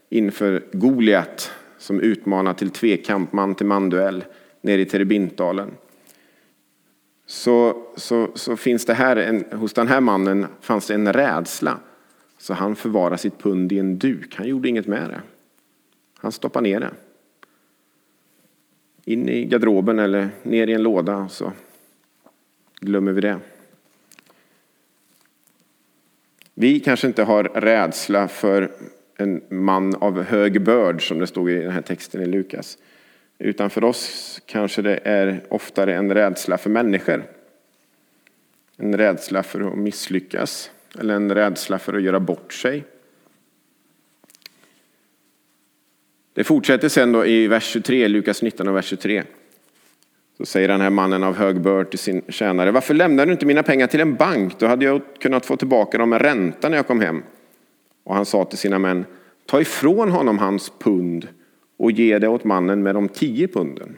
inför 0.09 0.63
Goliat 0.71 1.51
som 1.77 1.99
utmanar 1.99 2.53
till 2.53 2.69
tvekamp, 2.69 3.33
man 3.33 3.55
till 3.55 3.65
man-duell, 3.65 4.23
nere 4.61 4.81
i 4.81 4.85
Terebintdalen. 4.85 5.71
Så, 7.29 7.83
så, 7.95 8.29
så 8.35 8.57
finns 8.57 8.85
det 8.85 8.93
här, 8.93 9.15
en, 9.15 9.45
hos 9.51 9.73
den 9.73 9.87
här 9.87 10.01
mannen 10.01 10.47
fanns 10.61 10.87
det 10.87 10.93
en 10.93 11.13
rädsla. 11.13 11.79
Så 12.37 12.53
han 12.53 12.75
förvarade 12.75 13.17
sitt 13.17 13.37
pund 13.37 13.71
i 13.71 13.79
en 13.79 13.97
duk. 13.97 14.35
Han 14.35 14.47
gjorde 14.47 14.69
inget 14.69 14.87
med 14.87 15.09
det. 15.09 15.21
Han 16.17 16.31
stoppar 16.31 16.61
ner 16.61 16.79
det. 16.79 16.91
In 19.05 19.29
i 19.29 19.45
garderoben 19.45 19.99
eller 19.99 20.29
ner 20.43 20.67
i 20.67 20.73
en 20.73 20.83
låda 20.83 21.27
så 21.27 21.51
glömmer 22.79 23.11
vi 23.11 23.21
det. 23.21 23.39
Vi 26.53 26.79
kanske 26.79 27.07
inte 27.07 27.23
har 27.23 27.43
rädsla 27.43 28.27
för 28.27 28.71
en 29.17 29.41
man 29.49 29.95
av 29.95 30.21
hög 30.23 30.63
börd 30.63 31.07
som 31.07 31.19
det 31.19 31.27
stod 31.27 31.49
i 31.49 31.55
den 31.55 31.71
här 31.71 31.81
texten 31.81 32.21
i 32.21 32.25
Lukas. 32.25 32.77
Utan 33.39 33.69
för 33.69 33.83
oss 33.83 34.41
kanske 34.45 34.81
det 34.81 34.99
är 35.03 35.43
oftare 35.49 35.95
en 35.95 36.13
rädsla 36.13 36.57
för 36.57 36.69
människor. 36.69 37.23
En 38.77 38.97
rädsla 38.97 39.43
för 39.43 39.61
att 39.61 39.77
misslyckas 39.77 40.71
eller 40.99 41.15
en 41.15 41.35
rädsla 41.35 41.79
för 41.79 41.93
att 41.93 42.01
göra 42.01 42.19
bort 42.19 42.53
sig. 42.53 42.83
Det 46.33 46.43
fortsätter 46.43 46.89
sen 46.89 47.11
då 47.11 47.25
i 47.25 47.47
vers 47.47 47.63
23, 47.63 48.07
Lukas 48.07 48.41
19 48.41 48.67
och 48.67 48.75
vers 48.75 48.85
23. 48.85 49.23
Så 50.37 50.45
säger 50.45 50.67
den 50.67 50.81
här 50.81 50.89
mannen 50.89 51.23
av 51.23 51.35
hög 51.35 51.61
börd 51.61 51.89
till 51.89 51.99
sin 51.99 52.21
tjänare, 52.27 52.71
varför 52.71 52.93
lämnar 52.93 53.25
du 53.25 53.31
inte 53.31 53.45
mina 53.45 53.63
pengar 53.63 53.87
till 53.87 53.99
en 53.99 54.15
bank? 54.15 54.59
Då 54.59 54.67
hade 54.67 54.85
jag 54.85 55.01
kunnat 55.19 55.45
få 55.45 55.57
tillbaka 55.57 55.97
dem 55.97 56.09
med 56.09 56.21
ränta 56.21 56.69
när 56.69 56.77
jag 56.77 56.87
kom 56.87 57.01
hem. 57.01 57.23
Och 58.03 58.15
han 58.15 58.25
sa 58.25 58.45
till 58.45 58.57
sina 58.57 58.79
män, 58.79 59.05
ta 59.45 59.61
ifrån 59.61 60.11
honom 60.11 60.39
hans 60.39 60.71
pund 60.79 61.27
och 61.79 61.91
ge 61.91 62.19
det 62.19 62.27
åt 62.27 62.43
mannen 62.43 62.83
med 62.83 62.95
de 62.95 63.09
tio 63.09 63.47
punden. 63.47 63.97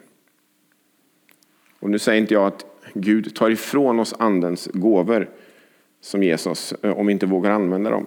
Och 1.80 1.90
nu 1.90 2.00
säger 2.00 2.22
inte 2.22 2.34
jag 2.34 2.48
att 2.48 2.66
Gud 2.94 3.36
tar 3.36 3.50
ifrån 3.50 4.00
oss 4.00 4.14
andens 4.20 4.70
gåvor 4.74 5.30
som 6.02 6.24
ges 6.24 6.48
oss 6.48 6.74
eh, 6.82 6.98
om 6.98 7.06
vi 7.06 7.14
inte 7.14 7.26
vågar 7.26 7.52
använda 7.52 7.90
dem. 7.90 8.06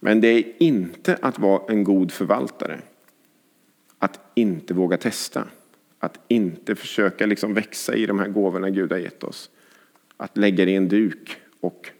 Men 0.00 0.20
det 0.20 0.28
är 0.28 0.52
inte 0.58 1.18
att 1.22 1.38
vara 1.38 1.62
en 1.68 1.84
god 1.84 2.12
förvaltare. 2.12 2.80
Att 3.98 4.20
inte 4.34 4.74
våga 4.74 4.96
testa. 4.96 5.48
Att 5.98 6.20
inte 6.28 6.74
försöka 6.74 7.26
liksom 7.26 7.54
växa 7.54 7.94
i 7.94 8.06
de 8.06 8.18
här 8.18 8.28
gåvorna 8.28 8.70
Gud 8.70 8.92
har 8.92 8.98
gett 8.98 9.24
oss. 9.24 9.50
Att 10.16 10.36
lägga 10.36 10.64
det 10.64 10.70
i 10.70 10.76
en 10.76 10.88
duk, 10.88 11.36
och, 11.60 11.90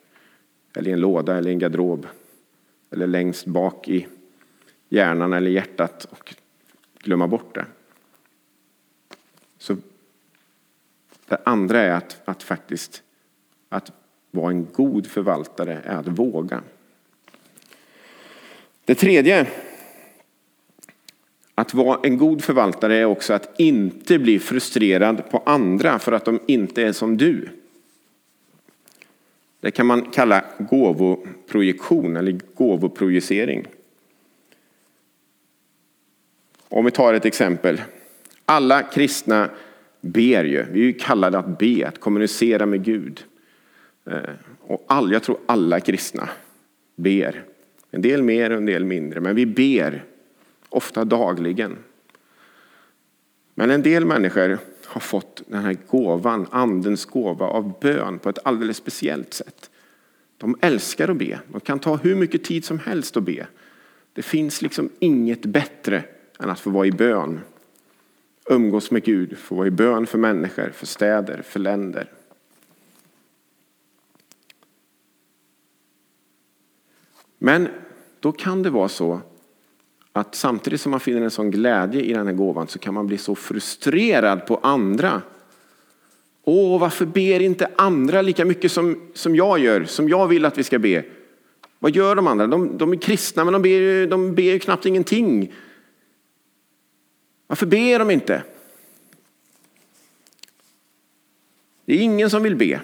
eller 0.76 0.90
i 0.90 0.92
en 0.92 1.00
låda 1.00 1.36
eller 1.36 1.50
i 1.50 1.52
en 1.52 1.58
garderob. 1.58 2.06
Eller 2.90 3.06
längst 3.06 3.46
bak 3.46 3.88
i 3.88 4.06
hjärnan 4.88 5.32
eller 5.32 5.50
hjärtat 5.50 6.04
och 6.04 6.34
glömma 7.02 7.28
bort 7.28 7.54
det. 7.54 7.66
Så 9.58 9.76
det 11.28 11.38
andra 11.44 11.80
är 11.80 11.90
att, 11.90 12.22
att 12.24 12.42
faktiskt 12.42 13.02
att 13.68 13.92
vara 14.30 14.50
en 14.50 14.66
god 14.72 15.06
förvaltare 15.06 15.80
är 15.84 15.96
att 15.96 16.08
våga. 16.08 16.62
Det 18.84 18.94
tredje 18.94 19.46
att 21.54 21.74
vara 21.74 22.00
en 22.02 22.18
god 22.18 22.44
förvaltare 22.44 22.96
är 22.96 23.04
också 23.04 23.32
att 23.32 23.60
inte 23.60 24.18
bli 24.18 24.38
frustrerad 24.38 25.30
på 25.30 25.42
andra 25.46 25.98
för 25.98 26.12
att 26.12 26.24
de 26.24 26.40
inte 26.46 26.82
är 26.82 26.92
som 26.92 27.16
du. 27.16 27.48
Det 29.60 29.70
kan 29.70 29.86
man 29.86 30.10
kalla 30.10 30.44
gåvoprojektion 30.58 32.16
eller 32.16 32.40
gåvoprojicering. 32.54 33.66
Om 36.74 36.84
vi 36.84 36.90
tar 36.90 37.14
ett 37.14 37.24
exempel. 37.24 37.82
Alla 38.44 38.82
kristna 38.82 39.50
ber 40.00 40.44
ju. 40.44 40.64
Vi 40.70 40.80
är 40.80 40.84
ju 40.84 40.92
kallade 40.92 41.38
att 41.38 41.58
be, 41.58 41.88
att 41.88 42.00
kommunicera 42.00 42.66
med 42.66 42.84
Gud. 42.84 43.24
Eh, 44.06 44.18
och 44.60 44.84
all, 44.86 45.12
jag 45.12 45.22
tror 45.22 45.38
alla 45.46 45.80
kristna 45.80 46.28
ber. 46.96 47.44
En 47.90 48.02
del 48.02 48.22
mer 48.22 48.50
och 48.50 48.56
en 48.56 48.66
del 48.66 48.84
mindre, 48.84 49.20
men 49.20 49.36
vi 49.36 49.46
ber 49.46 50.04
ofta 50.68 51.04
dagligen. 51.04 51.76
Men 53.54 53.70
en 53.70 53.82
del 53.82 54.06
människor 54.06 54.58
har 54.86 55.00
fått 55.00 55.42
den 55.46 55.62
här 55.62 55.76
gåvan, 55.88 56.46
andens 56.50 57.04
gåva 57.04 57.46
av 57.46 57.80
bön 57.80 58.18
på 58.18 58.28
ett 58.28 58.38
alldeles 58.44 58.76
speciellt 58.76 59.34
sätt. 59.34 59.70
De 60.36 60.56
älskar 60.60 61.08
att 61.08 61.16
be. 61.16 61.40
De 61.48 61.60
kan 61.60 61.78
ta 61.78 61.96
hur 61.96 62.14
mycket 62.14 62.44
tid 62.44 62.64
som 62.64 62.78
helst 62.78 63.16
att 63.16 63.22
be. 63.22 63.46
Det 64.12 64.22
finns 64.22 64.62
liksom 64.62 64.90
inget 64.98 65.42
bättre 65.42 66.04
än 66.42 66.50
att 66.50 66.60
få 66.60 66.70
vara 66.70 66.86
i 66.86 66.92
bön. 66.92 67.40
Umgås 68.46 68.90
med 68.90 69.04
Gud, 69.04 69.38
få 69.38 69.54
vara 69.54 69.66
i 69.66 69.70
bön 69.70 70.06
för 70.06 70.18
människor, 70.18 70.70
för 70.74 70.86
städer, 70.86 71.42
för 71.42 71.60
länder. 71.60 72.10
Men 77.38 77.68
då 78.20 78.32
kan 78.32 78.62
det 78.62 78.70
vara 78.70 78.88
så 78.88 79.20
att 80.12 80.34
samtidigt 80.34 80.80
som 80.80 80.90
man 80.90 81.00
finner 81.00 81.22
en 81.22 81.30
sån 81.30 81.50
glädje 81.50 82.02
i 82.02 82.12
den 82.12 82.26
här 82.26 82.34
gåvan 82.34 82.68
så 82.68 82.78
kan 82.78 82.94
man 82.94 83.06
bli 83.06 83.18
så 83.18 83.34
frustrerad 83.34 84.46
på 84.46 84.56
andra. 84.56 85.22
Åh, 86.44 86.80
varför 86.80 87.06
ber 87.06 87.40
inte 87.40 87.70
andra 87.76 88.22
lika 88.22 88.44
mycket 88.44 88.72
som, 88.72 89.10
som 89.14 89.36
jag 89.36 89.58
gör, 89.58 89.84
som 89.84 90.08
jag 90.08 90.28
vill 90.28 90.44
att 90.44 90.58
vi 90.58 90.64
ska 90.64 90.78
be? 90.78 91.04
Vad 91.78 91.96
gör 91.96 92.14
de 92.14 92.26
andra? 92.26 92.46
De, 92.46 92.78
de 92.78 92.92
är 92.92 92.96
kristna 92.96 93.44
men 93.44 93.52
de 93.52 93.62
ber, 93.62 94.06
de 94.06 94.34
ber 94.34 94.58
knappt 94.58 94.86
ingenting. 94.86 95.52
Varför 97.52 97.66
ber 97.66 97.98
de 97.98 98.10
inte? 98.10 98.42
Det 101.84 101.94
är 101.94 101.98
ingen 101.98 102.30
som 102.30 102.42
vill 102.42 102.56
be. 102.56 102.80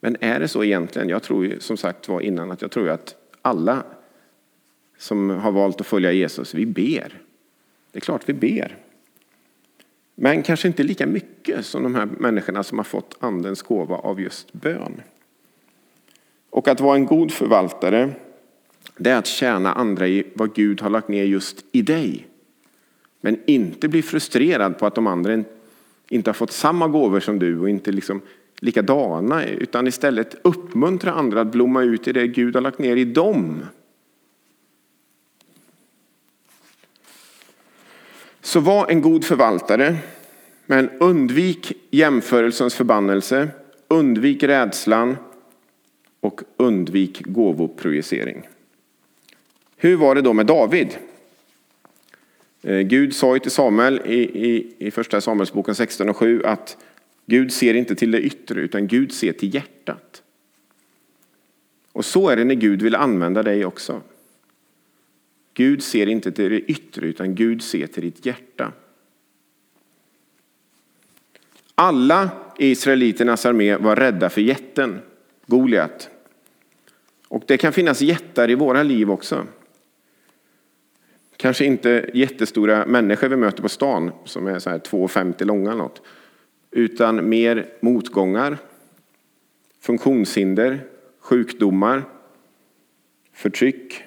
Men 0.00 0.16
är 0.20 0.40
det 0.40 0.48
så 0.48 0.64
egentligen? 0.64 1.08
Jag 1.08 1.22
tror 1.22 1.46
ju, 1.46 1.60
som 1.60 1.76
sagt 1.76 2.08
var 2.08 2.20
innan 2.20 2.50
att 2.50 2.62
jag 2.62 2.70
tror 2.70 2.88
att 2.88 3.14
alla 3.42 3.82
som 4.98 5.30
har 5.30 5.52
valt 5.52 5.80
att 5.80 5.86
följa 5.86 6.12
Jesus, 6.12 6.54
vi 6.54 6.66
ber. 6.66 7.20
Det 7.90 7.98
är 7.98 8.00
klart 8.00 8.28
vi 8.28 8.32
ber. 8.32 8.76
Men 10.14 10.42
kanske 10.42 10.68
inte 10.68 10.82
lika 10.82 11.06
mycket 11.06 11.66
som 11.66 11.82
de 11.82 11.94
här 11.94 12.06
människorna 12.06 12.62
som 12.62 12.78
har 12.78 12.84
fått 12.84 13.16
andens 13.20 13.62
gåva 13.62 13.96
av 13.96 14.20
just 14.20 14.52
bön. 14.52 15.02
Och 16.50 16.68
att 16.68 16.80
vara 16.80 16.96
en 16.96 17.06
god 17.06 17.32
förvaltare, 17.32 18.10
det 18.96 19.10
är 19.10 19.16
att 19.16 19.26
tjäna 19.26 19.72
andra 19.72 20.08
i 20.08 20.26
vad 20.34 20.54
Gud 20.54 20.80
har 20.80 20.90
lagt 20.90 21.08
ner 21.08 21.24
just 21.24 21.64
i 21.72 21.82
dig. 21.82 22.28
Men 23.24 23.38
inte 23.46 23.88
bli 23.88 24.02
frustrerad 24.02 24.78
på 24.78 24.86
att 24.86 24.94
de 24.94 25.06
andra 25.06 25.44
inte 26.08 26.30
har 26.30 26.34
fått 26.34 26.52
samma 26.52 26.88
gåvor 26.88 27.20
som 27.20 27.38
du 27.38 27.58
och 27.58 27.68
inte 27.68 27.92
liksom 27.92 28.20
likadana, 28.60 29.44
utan 29.44 29.86
istället 29.86 30.36
uppmuntra 30.42 31.12
andra 31.12 31.40
att 31.40 31.52
blomma 31.52 31.82
ut 31.82 32.08
i 32.08 32.12
det 32.12 32.26
Gud 32.26 32.54
har 32.54 32.60
lagt 32.60 32.78
ner 32.78 32.96
i 32.96 33.04
dem. 33.04 33.62
Så 38.40 38.60
var 38.60 38.88
en 38.88 39.02
god 39.02 39.24
förvaltare, 39.24 39.96
men 40.66 40.90
undvik 40.90 41.72
jämförelsens 41.90 42.74
förbannelse, 42.74 43.48
undvik 43.88 44.42
rädslan 44.42 45.16
och 46.20 46.40
undvik 46.56 47.22
gåvoprojicering. 47.26 48.48
Hur 49.76 49.96
var 49.96 50.14
det 50.14 50.22
då 50.22 50.32
med 50.32 50.46
David? 50.46 50.98
Eh, 52.64 52.80
Gud 52.80 53.14
sa 53.14 53.34
ju 53.34 53.40
till 53.40 53.50
Samuel 53.50 54.00
i, 54.04 54.48
i, 54.48 54.74
i 54.78 54.90
första 54.90 55.20
Samuelsboken 55.20 55.74
16 55.74 56.08
och 56.08 56.16
7 56.16 56.42
att 56.42 56.76
Gud 57.26 57.52
ser 57.52 57.74
inte 57.74 57.94
till 57.94 58.10
det 58.10 58.20
yttre 58.20 58.60
utan 58.60 58.86
Gud 58.86 59.12
ser 59.12 59.32
till 59.32 59.54
hjärtat. 59.54 60.22
Och 61.92 62.04
så 62.04 62.28
är 62.28 62.36
det 62.36 62.44
när 62.44 62.54
Gud 62.54 62.82
vill 62.82 62.94
använda 62.94 63.42
dig 63.42 63.64
också. 63.64 64.02
Gud 65.54 65.82
ser 65.82 66.06
inte 66.06 66.32
till 66.32 66.50
det 66.50 66.60
yttre 66.60 67.06
utan 67.06 67.34
Gud 67.34 67.62
ser 67.62 67.86
till 67.86 68.02
ditt 68.02 68.26
hjärta. 68.26 68.72
Alla 71.74 72.30
i 72.58 72.70
israeliternas 72.70 73.46
armé 73.46 73.76
var 73.76 73.96
rädda 73.96 74.30
för 74.30 74.40
jätten, 74.40 75.00
Goliat. 75.46 76.10
Och 77.28 77.44
det 77.46 77.56
kan 77.56 77.72
finnas 77.72 78.00
jättar 78.00 78.50
i 78.50 78.54
våra 78.54 78.82
liv 78.82 79.10
också. 79.10 79.46
Kanske 81.36 81.64
inte 81.64 82.10
jättestora 82.14 82.86
människor 82.86 83.28
vi 83.28 83.36
möter 83.36 83.62
på 83.62 83.68
stan 83.68 84.10
som 84.24 84.46
är 84.46 84.58
så 84.58 84.70
här 84.70 84.78
2,50 84.78 85.44
långa 85.44 85.70
eller 85.70 85.82
något. 85.82 86.02
Utan 86.70 87.28
mer 87.28 87.66
motgångar, 87.80 88.58
funktionshinder, 89.80 90.86
sjukdomar, 91.20 92.02
förtryck, 93.32 94.04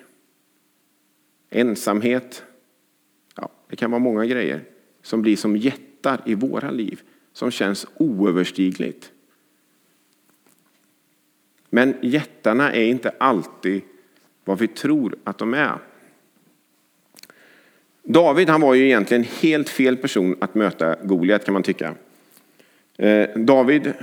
ensamhet. 1.50 2.43
Ja, 3.36 3.50
det 3.69 3.75
kan 3.75 3.91
vara 3.91 4.00
många 4.00 4.25
grejer 4.25 4.63
som 5.01 5.22
blir 5.22 5.36
som 5.36 5.57
jättar 5.57 6.22
i 6.25 6.36
våra 6.36 6.72
liv 6.72 7.01
som 7.34 7.51
känns 7.51 7.88
oöverstigligt. 7.98 9.12
Men 11.69 11.96
jättarna 12.01 12.74
är 12.74 12.84
inte 12.84 13.10
alltid 13.10 13.81
vad 14.46 14.60
vi 14.60 14.67
tror 14.67 15.15
att 15.24 15.38
de 15.38 15.53
är. 15.53 15.77
David 18.10 18.50
han 18.50 18.62
var 18.62 18.74
ju 18.74 18.86
egentligen 18.86 19.24
helt 19.24 19.70
fel 19.70 19.98
person 19.98 20.36
att 20.41 20.56
möta 20.56 20.96
Goliat 21.04 21.46
kan 21.46 21.54
man 21.54 21.63
tycka. 21.63 21.96
Eh, 22.98 23.30
David 23.36 23.93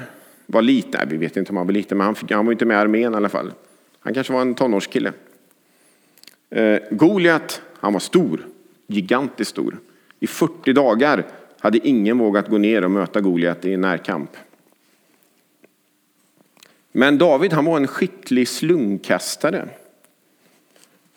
var 0.46 0.62
liten, 0.62 1.08
vi 1.08 1.16
vet 1.16 1.36
inte 1.36 1.50
om 1.50 1.56
han 1.56 1.66
var 1.66 1.72
liten, 1.72 1.98
men 1.98 2.04
han, 2.04 2.14
fick, 2.14 2.30
han 2.30 2.46
var 2.46 2.52
inte 2.52 2.64
med 2.64 2.74
i 2.74 2.78
armén 2.78 3.12
i 3.12 3.16
alla 3.16 3.28
fall. 3.28 3.52
Han 4.00 4.14
kanske 4.14 4.32
var 4.32 4.40
en 4.40 4.54
tonårskille. 4.54 5.12
Eh, 6.50 6.78
Goliat, 6.90 7.62
han 7.80 7.92
var 7.92 8.00
stor, 8.00 8.46
gigantiskt 8.86 9.50
stor. 9.50 9.78
I 10.20 10.26
40 10.26 10.72
dagar 10.72 11.26
hade 11.58 11.88
ingen 11.88 12.18
vågat 12.18 12.48
gå 12.48 12.58
ner 12.58 12.84
och 12.84 12.90
möta 12.90 13.20
Goliat 13.20 13.64
i 13.64 13.72
en 13.72 13.80
närkamp. 13.80 14.30
Men 16.92 17.18
David 17.18 17.52
han 17.52 17.64
var 17.64 17.76
en 17.76 17.86
skicklig 17.86 18.48
slungkastare. 18.48 19.68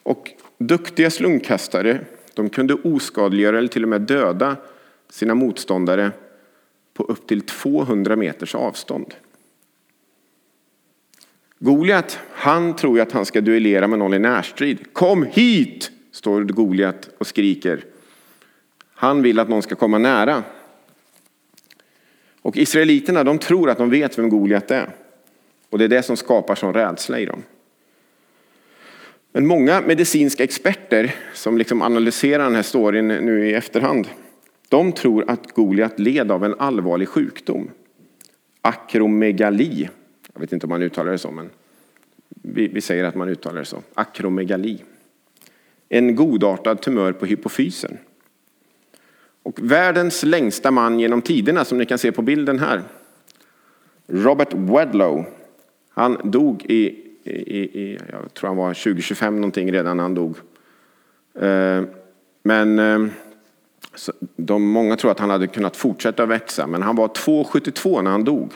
Och 0.04 0.32
duktiga 0.58 1.10
slungkastare 1.10 2.00
de 2.38 2.50
kunde 2.50 2.74
oskadliggöra 2.74 3.58
eller 3.58 3.68
till 3.68 3.84
och 3.84 3.90
med 3.90 4.02
döda 4.02 4.56
sina 5.10 5.36
motståndare 5.36 6.12
på 6.94 7.04
upp 7.04 7.28
till 7.28 7.42
200 7.42 8.16
meters 8.16 8.56
avstånd. 8.56 9.14
Goliat, 11.60 12.20
han 12.32 12.76
tror 12.76 12.98
ju 12.98 13.02
att 13.02 13.12
han 13.12 13.26
ska 13.26 13.42
duellera 13.42 13.88
med 13.88 14.00
någon 14.00 14.14
i 14.14 14.20
närstrid. 14.20 14.94
Kom 14.94 15.24
hit, 15.24 15.92
står 16.12 16.44
Goliat 16.44 17.10
och 17.18 17.28
skriker. 17.28 17.86
Han 18.94 19.22
vill 19.22 19.40
att 19.40 19.50
någon 19.50 19.62
ska 19.62 19.76
komma 19.76 19.98
nära. 19.98 20.44
Och 22.42 22.58
israeliterna, 22.58 23.24
de 23.24 23.38
tror 23.38 23.70
att 23.70 23.78
de 23.78 23.90
vet 23.90 24.20
vem 24.20 24.30
Goliat 24.30 24.72
är. 24.72 24.96
Och 25.70 25.78
det 25.78 25.84
är 25.84 25.90
det 25.90 26.04
som 26.04 26.18
skapar 26.18 26.56
sån 26.56 26.74
rädsla 26.74 27.20
i 27.20 27.26
dem. 27.26 27.44
Men 29.38 29.48
många 29.48 29.82
medicinska 29.82 30.44
experter 30.44 31.16
som 31.34 31.58
liksom 31.58 31.82
analyserar 31.82 32.44
den 32.44 32.56
här 32.56 32.64
storyn 32.64 33.08
nu 33.08 33.50
i 33.50 33.54
efterhand, 33.54 34.08
de 34.70 34.92
tror 34.92 35.30
att 35.30 35.52
Goliat 35.52 36.00
led 36.00 36.32
av 36.32 36.46
en 36.46 36.56
allvarlig 36.60 37.08
sjukdom. 37.08 37.72
Akromegali. 38.62 39.90
Jag 40.34 40.42
vet 40.42 40.54
inte 40.54 40.66
om 40.66 40.70
man 40.70 40.82
uttalar 40.82 41.12
det 41.12 41.18
så, 41.18 41.32
men 41.32 41.50
vi, 42.30 42.68
vi 42.68 42.82
säger 42.82 43.04
att 43.04 43.16
man 43.16 43.30
uttalar 43.30 43.60
det 43.60 43.66
så. 43.66 43.84
Akromegali. 43.94 44.84
En 45.90 46.16
godartad 46.16 46.82
tumör 46.82 47.12
på 47.12 47.26
hypofysen. 47.26 47.98
Och 49.44 49.60
världens 49.62 50.24
längsta 50.24 50.72
man 50.72 51.00
genom 51.00 51.22
tiderna, 51.22 51.66
som 51.66 51.78
ni 51.78 51.86
kan 51.86 51.98
se 51.98 52.12
på 52.12 52.22
bilden 52.22 52.60
här, 52.60 52.82
Robert 54.08 54.54
Wedlow, 54.54 55.26
han 55.90 56.18
dog 56.24 56.66
i 56.66 57.07
i, 57.28 57.82
i, 57.82 58.00
jag 58.12 58.34
tror 58.34 58.48
han 58.48 58.58
var 58.58 58.74
20-25 58.74 59.32
någonting 59.32 59.72
redan 59.72 59.98
när 59.98 60.04
han 60.04 60.16
dog. 60.16 60.38
Eh, 61.40 61.84
men 62.44 62.80
eh, 62.80 63.12
de, 64.36 64.64
många 64.64 64.96
tror 64.96 65.12
att 65.12 65.20
han 65.20 65.30
hade 65.30 65.48
kunnat 65.48 65.78
fortsätta 65.78 66.26
växa, 66.26 66.68
men 66.68 66.82
han 66.82 66.96
var 66.96 67.08
2,72 67.08 68.02
när 68.02 68.12
han 68.12 68.24
dog. 68.24 68.52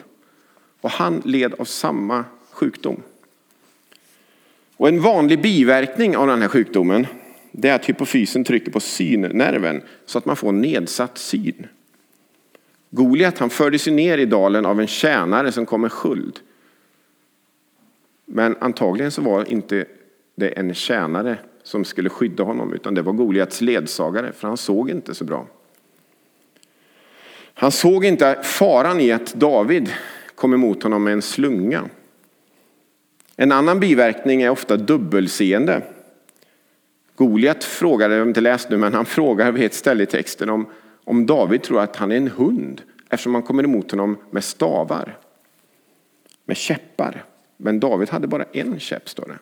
Och 0.81 0.91
han 0.91 1.21
led 1.25 1.53
av 1.59 1.65
samma 1.65 2.25
sjukdom. 2.51 3.01
Och 4.77 4.87
en 4.87 5.01
vanlig 5.01 5.41
biverkning 5.41 6.17
av 6.17 6.27
den 6.27 6.41
här 6.41 6.49
sjukdomen 6.49 7.07
det 7.51 7.69
är 7.69 7.75
att 7.75 7.89
hypofysen 7.89 8.43
trycker 8.43 8.71
på 8.71 8.79
synnerven 8.79 9.81
så 10.05 10.17
att 10.17 10.25
man 10.25 10.35
får 10.35 10.51
nedsatt 10.51 11.17
syn. 11.17 11.67
Goliat 12.89 13.37
han 13.37 13.49
fördes 13.49 13.87
ner 13.87 14.17
i 14.17 14.25
dalen 14.25 14.65
av 14.65 14.81
en 14.81 14.87
tjänare 14.87 15.51
som 15.51 15.65
kom 15.65 15.81
med 15.81 15.91
sköld. 15.91 16.39
Men 18.33 18.55
antagligen 18.59 19.11
så 19.11 19.21
var 19.21 19.51
inte 19.51 19.85
det 20.35 20.47
en 20.47 20.73
tjänare 20.73 21.37
som 21.63 21.85
skulle 21.85 22.09
skydda 22.09 22.43
honom 22.43 22.73
utan 22.73 22.93
det 22.93 23.01
var 23.01 23.13
Goliats 23.13 23.61
ledsagare 23.61 24.31
för 24.31 24.47
han 24.47 24.57
såg 24.57 24.89
inte 24.89 25.13
så 25.13 25.23
bra. 25.23 25.47
Han 27.53 27.71
såg 27.71 28.05
inte 28.05 28.39
faran 28.43 28.99
i 28.99 29.11
att 29.11 29.33
David 29.33 29.89
kom 30.35 30.53
emot 30.53 30.83
honom 30.83 31.03
med 31.03 31.13
en 31.13 31.21
slunga. 31.21 31.89
En 33.35 33.51
annan 33.51 33.79
biverkning 33.79 34.41
är 34.41 34.49
ofta 34.49 34.77
dubbelseende. 34.77 35.81
Goliat 37.15 37.63
frågade, 37.63 38.13
jag 38.13 38.21
har 38.21 38.27
inte 38.27 38.41
läst 38.41 38.69
nu, 38.69 38.77
men 38.77 38.93
han 38.93 39.05
frågar 39.05 39.51
vid 39.51 39.65
ett 39.65 39.73
ställe 39.73 40.03
i 40.03 40.05
texten 40.05 40.49
om, 40.49 40.65
om 41.03 41.25
David 41.25 41.63
tror 41.63 41.79
att 41.79 41.95
han 41.95 42.11
är 42.11 42.17
en 42.17 42.27
hund 42.27 42.81
eftersom 43.09 43.33
han 43.33 43.43
kommer 43.43 43.63
emot 43.63 43.91
honom 43.91 44.17
med 44.29 44.43
stavar, 44.43 45.17
med 46.45 46.57
käppar. 46.57 47.25
Men 47.61 47.79
David 47.79 48.09
hade 48.09 48.27
bara 48.27 48.45
en 48.51 48.79
käpp, 48.79 49.09
står 49.09 49.25
det. 49.27 49.39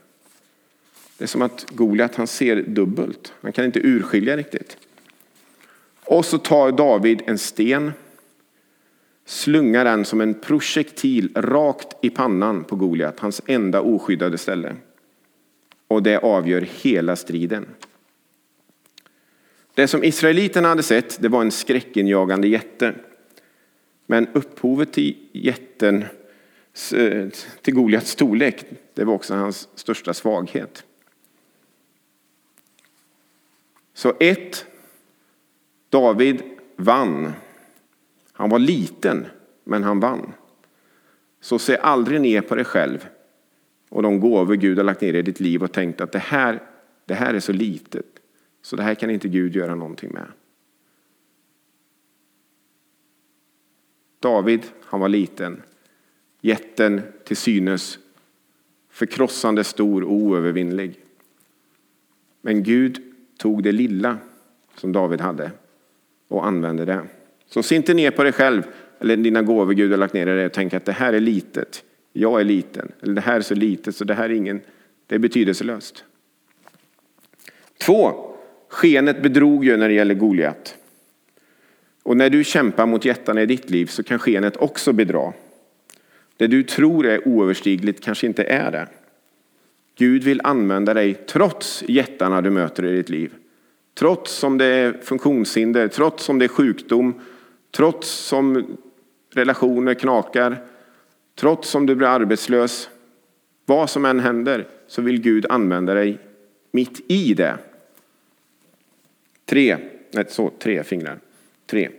Det 1.18 1.26
är 1.26 1.28
som 1.28 1.42
att 1.42 1.66
Goliat 1.70 2.16
han 2.16 2.28
ser 2.28 2.62
dubbelt. 2.62 3.34
Han 3.42 3.52
kan 3.52 3.66
inte 3.66 3.80
urskilja 3.80 4.38
riktigt. 4.38 4.78
Och 6.04 6.26
så 6.26 6.38
tar 6.38 6.72
David 6.72 7.22
en 7.26 7.38
sten, 7.38 7.92
slungar 9.26 9.86
den 9.86 10.06
som 10.06 10.22
en 10.22 10.34
projektil 10.34 11.32
rakt 11.36 11.88
i 12.02 12.10
pannan 12.10 12.64
på 12.64 12.76
Goliat, 12.76 13.20
hans 13.20 13.42
enda 13.46 13.82
oskyddade 13.82 14.38
ställe. 14.38 14.76
Och 15.88 16.04
det 16.04 16.18
avgör 16.18 16.62
hela 16.62 17.16
striden. 17.16 17.66
Det 19.74 19.88
som 19.88 20.04
israeliterna 20.04 20.68
hade 20.68 20.84
sett, 20.84 21.22
det 21.22 21.30
var 21.30 21.42
en 21.42 21.52
skräckinjagande 21.52 22.48
jätte. 22.48 22.94
Men 24.06 24.28
upphovet 24.34 24.94
till 24.94 25.18
jätten 25.32 26.06
till 27.62 27.74
Goliats 27.74 28.12
storlek. 28.12 28.66
Det 28.94 29.04
var 29.04 29.14
också 29.14 29.36
hans 29.36 29.70
största 29.76 30.14
svaghet. 30.14 30.86
Så 33.94 34.14
ett, 34.20 34.66
David 35.90 36.44
vann. 36.76 37.34
Han 38.32 38.50
var 38.50 38.60
liten, 38.60 39.26
men 39.64 39.84
han 39.84 40.00
vann. 40.00 40.34
Så 41.42 41.60
se 41.60 41.78
aldrig 41.78 42.22
ner 42.22 42.42
på 42.42 42.56
dig 42.56 42.66
själv 42.66 43.08
och 43.90 44.04
de 44.04 44.20
gåvor 44.20 44.56
Gud 44.56 44.78
har 44.78 44.84
lagt 44.84 45.02
ner 45.02 45.14
i 45.14 45.22
ditt 45.22 45.40
liv 45.40 45.64
och 45.64 45.72
tänkt 45.72 46.02
att 46.02 46.12
det 46.12 46.20
här, 46.20 46.64
det 47.06 47.14
här 47.14 47.34
är 47.34 47.40
så 47.40 47.52
litet, 47.52 48.06
så 48.62 48.76
det 48.76 48.84
här 48.84 48.96
kan 48.96 49.10
inte 49.10 49.28
Gud 49.28 49.56
göra 49.56 49.76
någonting 49.76 50.12
med. 50.14 50.32
David, 54.20 54.66
han 54.84 55.00
var 55.00 55.10
liten. 55.10 55.62
Jätten 56.42 57.02
till 57.24 57.38
synes 57.38 58.00
förkrossande 58.90 59.64
stor 59.64 60.04
och 60.04 60.14
oövervinnlig. 60.14 61.00
Men 62.42 62.64
Gud 62.64 63.02
tog 63.38 63.64
det 63.64 63.72
lilla 63.72 64.18
som 64.76 64.92
David 64.92 65.22
hade 65.22 65.52
och 66.28 66.48
använde 66.48 66.86
det. 66.86 67.02
Så 67.48 67.64
se 67.64 67.76
inte 67.76 67.94
ner 67.94 68.12
på 68.12 68.24
dig 68.24 68.32
själv 68.32 68.64
eller 69.00 69.18
dina 69.18 69.42
gåvor 69.42 69.74
Gud 69.74 69.92
har 69.92 69.98
lagt 69.98 70.14
ner 70.14 70.28
i 70.28 70.36
dig 70.36 70.46
och 70.46 70.54
tänk 70.54 70.74
att 70.74 70.86
det 70.86 70.92
här 70.92 71.14
är 71.14 71.20
litet. 71.20 71.84
Jag 72.14 72.40
är 72.40 72.44
liten. 72.44 72.92
Eller 73.02 73.14
det 73.14 73.22
här 73.22 73.36
är 73.36 73.42
så 73.42 73.56
litet 73.56 73.96
så 73.96 74.04
det 74.04 74.14
här 74.14 74.30
är 74.30 74.34
ingen, 74.34 74.62
det 75.08 75.16
är 75.16 75.20
betydelselöst. 75.20 76.04
Två, 77.78 78.14
skenet 78.70 79.24
bedrog 79.24 79.66
ju 79.66 79.78
när 79.78 79.88
det 79.88 79.94
gäller 79.94 80.16
Goliat. 80.16 80.76
Och 82.04 82.18
när 82.18 82.30
du 82.30 82.44
kämpar 82.44 82.86
mot 82.86 83.06
jättarna 83.06 83.42
i 83.42 83.46
ditt 83.46 83.70
liv 83.70 83.86
så 83.86 84.04
kan 84.04 84.20
skenet 84.20 84.58
också 84.58 84.94
bedra. 84.94 85.34
Det 86.40 86.48
du 86.48 86.64
tror 86.64 87.06
är 87.06 87.28
oöverstigligt 87.28 88.04
kanske 88.04 88.28
inte 88.28 88.44
är 88.44 88.72
det. 88.72 88.88
Gud 89.96 90.24
vill 90.24 90.42
använda 90.44 90.94
dig 90.94 91.14
trots 91.14 91.84
jättarna 91.88 92.42
du 92.42 92.50
möter 92.50 92.86
i 92.86 92.96
ditt 92.96 93.10
liv. 93.10 93.34
Trots 93.94 94.44
om 94.44 94.58
det 94.58 94.66
är 94.66 94.94
funktionshinder, 95.02 95.88
trots 95.88 96.30
om 96.30 96.40
det 96.40 96.46
är 96.46 96.50
sjukdom, 96.50 97.22
trots 97.72 98.10
som 98.10 98.78
relationer 99.34 99.94
knakar, 99.94 100.58
trots 101.36 101.76
om 101.76 101.86
du 101.86 101.96
blir 101.96 102.08
arbetslös. 102.08 102.90
Vad 103.66 103.90
som 103.90 104.06
än 104.06 104.20
händer 104.20 104.68
så 104.88 105.02
vill 105.02 105.22
Gud 105.22 105.46
använda 105.50 105.94
dig 105.94 106.18
mitt 106.72 107.12
i 107.12 107.34
det. 107.34 107.58
Tre, 109.46 109.78
nej, 110.12 110.26
så, 110.30 110.52
tre 110.60 110.84
fingrar. 110.84 111.20
Tre. 111.66 111.90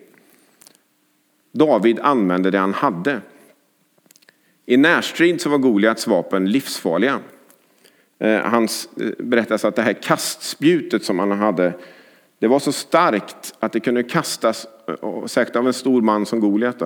David 1.53 1.99
använde 2.01 2.51
det 2.51 2.59
han 2.59 2.75
hade. 2.75 3.21
I 4.71 4.77
närstrid 4.77 5.41
så 5.41 5.49
var 5.49 5.59
Goliats 5.59 6.07
vapen 6.07 6.51
livsfarliga. 6.51 7.21
Eh, 8.19 8.41
han 8.41 8.65
eh, 8.65 9.11
berättas 9.19 9.65
att 9.65 9.77
det 9.77 9.83
här 9.83 9.93
kastspjutet 9.93 11.05
som 11.05 11.19
han 11.19 11.31
hade, 11.31 11.73
det 12.39 12.49
var 12.49 12.59
så 12.59 12.73
starkt 12.73 13.55
att 13.59 13.73
det 13.73 13.81
kunde 13.81 14.03
kastas, 14.03 14.67
eh, 14.89 15.27
säkert 15.27 15.57
av 15.57 15.67
en 15.67 15.73
stor 15.73 16.03
man 16.03 16.27
som 16.27 16.41
Goliat, 16.41 16.83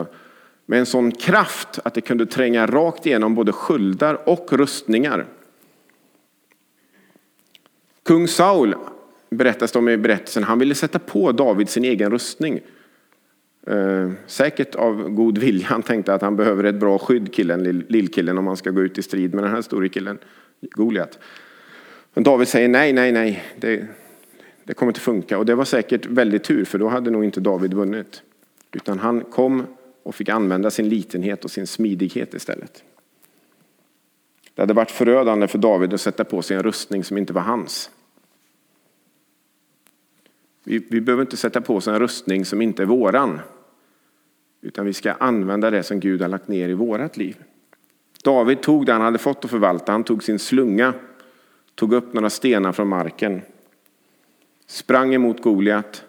med 0.66 0.79
en 0.79 0.87
sån 0.87 1.12
kraft 1.12 1.79
att 1.85 1.94
det 1.94 2.01
kunde 2.01 2.27
tränga 2.27 2.66
rakt 2.66 3.07
igenom 3.07 3.35
både 3.35 3.53
sköldar 3.53 4.29
och 4.29 4.53
rustningar. 4.53 5.27
Kung 8.05 8.29
Saul, 8.29 8.75
berättas 9.31 9.73
det 9.73 9.79
om 9.79 9.88
i 9.88 9.97
berättelsen, 9.97 10.44
han 10.44 10.59
ville 10.59 10.75
sätta 10.75 10.99
på 10.99 11.33
David 11.33 11.68
sin 11.68 11.85
egen 11.85 12.11
rustning. 12.11 12.61
Eh, 13.66 14.11
säkert 14.27 14.74
av 14.74 15.09
god 15.09 15.38
vilja. 15.38 15.66
Han 15.66 15.83
tänkte 15.83 16.14
att 16.14 16.22
han 16.22 16.37
behöver 16.37 16.64
ett 16.64 16.74
bra 16.74 16.98
skydd, 16.98 17.35
killen, 17.35 17.62
lillkillen, 17.88 18.38
om 18.38 18.46
han 18.46 18.57
ska 18.57 18.70
gå 18.70 18.83
ut 18.83 18.98
i 18.98 19.03
strid 19.03 19.35
med 19.35 19.44
den 19.44 19.50
här 19.53 19.62
store 19.62 19.88
killen, 19.88 20.18
Goliat. 20.61 21.18
Men 22.14 22.24
David 22.24 22.48
säger 22.48 22.68
nej, 22.68 22.92
nej, 22.92 23.12
nej, 23.12 23.44
det, 23.57 23.87
det 24.64 24.74
kommer 24.74 24.90
inte 24.90 25.00
funka. 25.00 25.38
Och 25.38 25.46
det 25.46 25.55
var 25.55 25.64
säkert 25.64 26.07
väldigt 26.07 26.44
tur, 26.44 26.64
för 26.64 26.79
då 26.79 26.88
hade 26.88 27.11
nog 27.11 27.24
inte 27.24 27.40
David 27.40 27.74
vunnit. 27.74 28.22
Utan 28.72 28.98
han 28.98 29.20
kom 29.20 29.66
och 30.03 30.14
fick 30.14 30.29
använda 30.29 30.70
sin 30.70 30.88
litenhet 30.88 31.44
och 31.44 31.50
sin 31.50 31.66
smidighet 31.66 32.35
istället. 32.35 32.85
Det 34.55 34.62
hade 34.62 34.74
varit 34.74 34.90
förödande 34.90 35.48
för 35.48 35.59
David 35.59 35.94
att 35.94 36.00
sätta 36.00 36.24
på 36.24 36.42
sig 36.42 36.57
en 36.57 36.62
rustning 36.62 37.05
som 37.05 37.18
inte 37.18 37.33
var 37.33 37.42
hans. 37.42 37.90
Vi, 40.64 40.87
vi 40.90 41.00
behöver 41.00 41.22
inte 41.22 41.37
sätta 41.37 41.61
på 41.61 41.77
oss 41.77 41.88
en 41.88 41.98
rustning 41.98 42.44
som 42.44 42.62
inte 42.62 42.83
är 42.83 42.87
våran. 42.87 43.40
Utan 44.64 44.87
vi 44.87 44.92
ska 44.92 45.12
använda 45.12 45.70
det 45.70 45.83
som 45.83 46.00
Gud 46.00 46.22
har 46.22 46.29
lagt 46.29 46.48
ner 46.48 46.68
i 46.68 46.74
vårat 46.74 47.16
liv. 47.16 47.37
David 48.22 48.61
tog 48.61 48.87
det 48.87 48.92
han 48.92 49.00
hade 49.00 49.18
fått 49.18 49.44
att 49.44 49.50
förvalta. 49.50 49.92
Han 49.92 50.05
tog 50.05 50.22
sin 50.22 50.38
slunga, 50.38 50.94
tog 51.74 51.92
upp 51.92 52.12
några 52.12 52.31
stenar 52.31 52.72
från 52.72 52.88
marken, 52.88 53.42
sprang 54.66 55.14
emot 55.14 55.42
Goliat, 55.42 56.05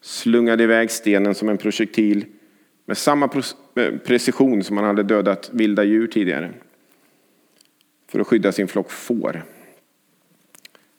slungade 0.00 0.62
iväg 0.62 0.90
stenen 0.90 1.34
som 1.34 1.48
en 1.48 1.58
projektil 1.58 2.24
med 2.84 2.98
samma 2.98 3.30
eh, 3.74 3.96
precision 3.96 4.64
som 4.64 4.76
han 4.76 4.86
hade 4.86 5.02
dödat 5.02 5.50
vilda 5.52 5.84
djur 5.84 6.06
tidigare 6.06 6.52
för 8.06 8.20
att 8.20 8.26
skydda 8.26 8.52
sin 8.52 8.68
flock 8.68 8.90
får. 8.90 9.44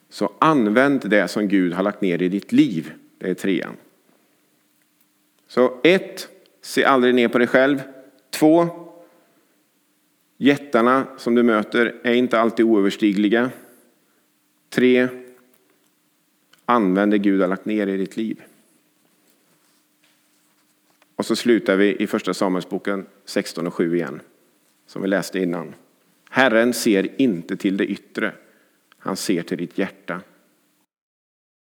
Så 0.09 0.33
använd 0.39 1.09
det 1.09 1.27
som 1.27 1.47
Gud 1.47 1.73
har 1.73 1.83
lagt 1.83 2.01
ner 2.01 2.21
i 2.21 2.29
ditt 2.29 2.51
liv. 2.51 2.93
Det 3.17 3.29
är 3.29 3.33
trean. 3.33 3.75
Så 5.47 5.79
ett, 5.83 6.27
se 6.61 6.83
aldrig 6.83 7.15
ner 7.15 7.27
på 7.27 7.37
dig 7.37 7.47
själv. 7.47 7.81
Två, 8.29 8.69
jättarna 10.37 11.07
som 11.17 11.35
du 11.35 11.43
möter 11.43 11.95
är 12.03 12.13
inte 12.13 12.39
alltid 12.39 12.65
oöverstigliga. 12.65 13.51
Tre, 14.69 15.07
använd 16.65 17.11
det 17.11 17.17
Gud 17.17 17.41
har 17.41 17.47
lagt 17.47 17.65
ner 17.65 17.87
i 17.87 17.97
ditt 17.97 18.17
liv. 18.17 18.41
Och 21.15 21.25
så 21.25 21.35
slutar 21.35 21.75
vi 21.75 21.95
i 21.95 22.07
första 22.07 22.33
Samuelsboken 22.33 23.05
16 23.25 23.67
och 23.67 23.73
7 23.73 23.95
igen, 23.95 24.21
som 24.85 25.01
vi 25.01 25.07
läste 25.07 25.39
innan. 25.39 25.75
Herren 26.29 26.73
ser 26.73 27.21
inte 27.21 27.57
till 27.57 27.77
det 27.77 27.85
yttre, 27.85 28.31
han 28.97 29.15
ser 29.15 29.43
till 29.43 29.57
ditt 29.57 29.77
hjärta. 29.77 30.21